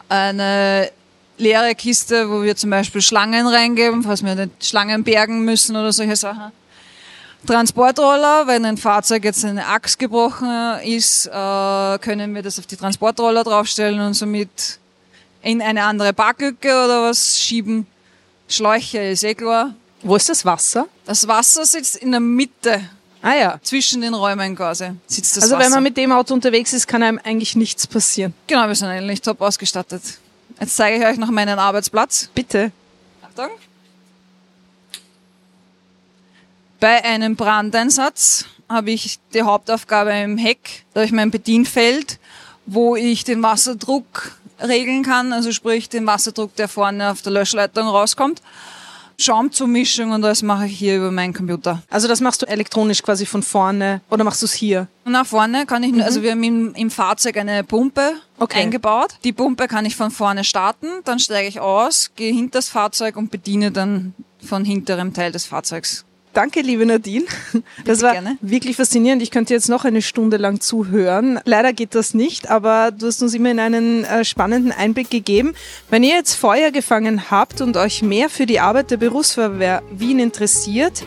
eine 0.08 0.88
leere 1.36 1.74
Kiste, 1.74 2.30
wo 2.30 2.44
wir 2.44 2.54
zum 2.54 2.70
Beispiel 2.70 3.02
Schlangen 3.02 3.48
reingeben, 3.48 4.04
falls 4.04 4.22
wir 4.22 4.36
nicht 4.36 4.64
Schlangen 4.64 5.02
bergen 5.02 5.44
müssen 5.44 5.74
oder 5.74 5.92
solche 5.92 6.14
Sachen. 6.14 6.52
Transportroller, 7.44 8.46
wenn 8.46 8.64
ein 8.64 8.76
Fahrzeug 8.76 9.24
jetzt 9.24 9.44
eine 9.44 9.66
Axt 9.66 9.98
gebrochen 9.98 10.78
ist, 10.84 11.26
äh, 11.26 11.30
können 11.98 12.34
wir 12.34 12.42
das 12.42 12.58
auf 12.58 12.66
die 12.66 12.76
Transportroller 12.76 13.44
draufstellen 13.44 14.00
und 14.00 14.14
somit 14.14 14.78
in 15.42 15.60
eine 15.62 15.84
andere 15.84 16.12
Parklücke 16.12 16.68
oder 16.68 17.02
was 17.04 17.38
schieben. 17.38 17.86
Schläuche 18.48 18.98
ist 18.98 19.24
eh 19.24 19.34
klar. 19.34 19.74
Wo 20.02 20.16
ist 20.16 20.28
das 20.28 20.44
Wasser? 20.44 20.86
Das 21.06 21.26
Wasser 21.28 21.64
sitzt 21.64 21.96
in 21.96 22.10
der 22.10 22.20
Mitte, 22.20 22.80
Ah 23.22 23.34
ja. 23.34 23.58
zwischen 23.62 24.02
den 24.02 24.12
Räumen 24.12 24.54
quasi. 24.54 24.90
Sitzt 25.06 25.36
das 25.36 25.44
Also 25.44 25.56
Wasser. 25.56 25.64
wenn 25.64 25.72
man 25.72 25.82
mit 25.82 25.96
dem 25.96 26.12
Auto 26.12 26.34
unterwegs 26.34 26.72
ist, 26.74 26.86
kann 26.86 27.02
einem 27.02 27.18
eigentlich 27.24 27.56
nichts 27.56 27.86
passieren. 27.86 28.34
genau, 28.46 28.66
wir 28.68 28.74
sind 28.74 28.88
eigentlich 28.88 29.22
top 29.22 29.40
ausgestattet. 29.40 30.02
Jetzt 30.60 30.76
zeige 30.76 30.98
ich 30.98 31.04
euch 31.06 31.16
noch 31.16 31.30
meinen 31.30 31.58
Arbeitsplatz. 31.58 32.28
Bitte. 32.34 32.70
Achtung. 33.22 33.48
Bei 36.84 37.02
einem 37.02 37.34
Brandeinsatz 37.34 38.44
habe 38.68 38.90
ich 38.90 39.18
die 39.32 39.40
Hauptaufgabe 39.40 40.10
im 40.12 40.36
Heck. 40.36 40.84
Da 40.92 41.00
habe 41.00 41.06
ich 41.06 41.12
mein 41.12 41.30
Bedienfeld, 41.30 42.18
wo 42.66 42.94
ich 42.94 43.24
den 43.24 43.42
Wasserdruck 43.42 44.32
regeln 44.62 45.02
kann, 45.02 45.32
also 45.32 45.50
sprich 45.50 45.88
den 45.88 46.06
Wasserdruck, 46.06 46.54
der 46.56 46.68
vorne 46.68 47.10
auf 47.10 47.22
der 47.22 47.32
Löschleitung 47.32 47.88
rauskommt. 47.88 48.42
Schaumzumischung 49.16 50.10
und 50.10 50.20
das 50.20 50.42
mache 50.42 50.66
ich 50.66 50.76
hier 50.76 50.98
über 50.98 51.10
meinen 51.10 51.32
Computer. 51.32 51.82
Also 51.88 52.06
das 52.06 52.20
machst 52.20 52.42
du 52.42 52.46
elektronisch 52.46 53.02
quasi 53.02 53.24
von 53.24 53.42
vorne 53.42 54.02
oder 54.10 54.22
machst 54.22 54.42
du 54.42 54.44
es 54.44 54.52
hier? 54.52 54.86
Nach 55.06 55.24
vorne 55.24 55.64
kann 55.64 55.84
ich, 55.84 55.92
nur- 55.92 56.04
also 56.04 56.22
wir 56.22 56.32
haben 56.32 56.42
im, 56.42 56.74
im 56.74 56.90
Fahrzeug 56.90 57.38
eine 57.38 57.64
Pumpe 57.64 58.12
Okay. 58.38 58.60
eingebaut. 58.60 59.14
Die 59.24 59.32
Pumpe 59.32 59.68
kann 59.68 59.86
ich 59.86 59.96
von 59.96 60.10
vorne 60.10 60.44
starten, 60.44 60.88
dann 61.06 61.18
steige 61.18 61.48
ich 61.48 61.60
aus, 61.60 62.10
gehe 62.14 62.34
hinter 62.34 62.58
das 62.58 62.68
Fahrzeug 62.68 63.16
und 63.16 63.30
bediene 63.30 63.70
dann 63.72 64.12
von 64.46 64.66
hinterem 64.66 65.14
Teil 65.14 65.32
des 65.32 65.46
Fahrzeugs. 65.46 66.04
Danke, 66.34 66.62
liebe 66.62 66.84
Nadine. 66.84 67.24
Das 67.84 68.02
war 68.02 68.12
gerne. 68.12 68.36
wirklich 68.40 68.76
faszinierend. 68.76 69.22
Ich 69.22 69.30
könnte 69.30 69.54
jetzt 69.54 69.68
noch 69.68 69.84
eine 69.84 70.02
Stunde 70.02 70.36
lang 70.36 70.60
zuhören. 70.60 71.38
Leider 71.44 71.72
geht 71.72 71.94
das 71.94 72.12
nicht, 72.12 72.50
aber 72.50 72.90
du 72.90 73.06
hast 73.06 73.22
uns 73.22 73.34
immerhin 73.34 73.60
einen 73.60 74.04
äh, 74.04 74.24
spannenden 74.24 74.72
Einblick 74.72 75.10
gegeben. 75.10 75.54
Wenn 75.90 76.02
ihr 76.02 76.16
jetzt 76.16 76.34
Feuer 76.34 76.72
gefangen 76.72 77.30
habt 77.30 77.60
und 77.60 77.76
euch 77.76 78.02
mehr 78.02 78.28
für 78.28 78.46
die 78.46 78.58
Arbeit 78.58 78.90
der 78.90 78.96
Berufsfeuerwehr 78.96 79.82
Wien 79.92 80.18
interessiert, 80.18 81.04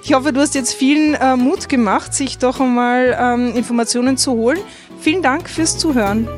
ich 0.02 0.14
hoffe, 0.14 0.32
du 0.32 0.40
hast 0.40 0.54
jetzt 0.54 0.74
vielen 0.74 1.14
äh, 1.14 1.36
Mut 1.36 1.68
gemacht, 1.68 2.14
sich 2.14 2.38
doch 2.38 2.60
einmal 2.60 3.16
ähm, 3.20 3.54
Informationen 3.54 4.16
zu 4.16 4.32
holen. 4.32 4.58
Vielen 5.00 5.22
Dank 5.22 5.48
fürs 5.48 5.78
Zuhören. 5.78 6.28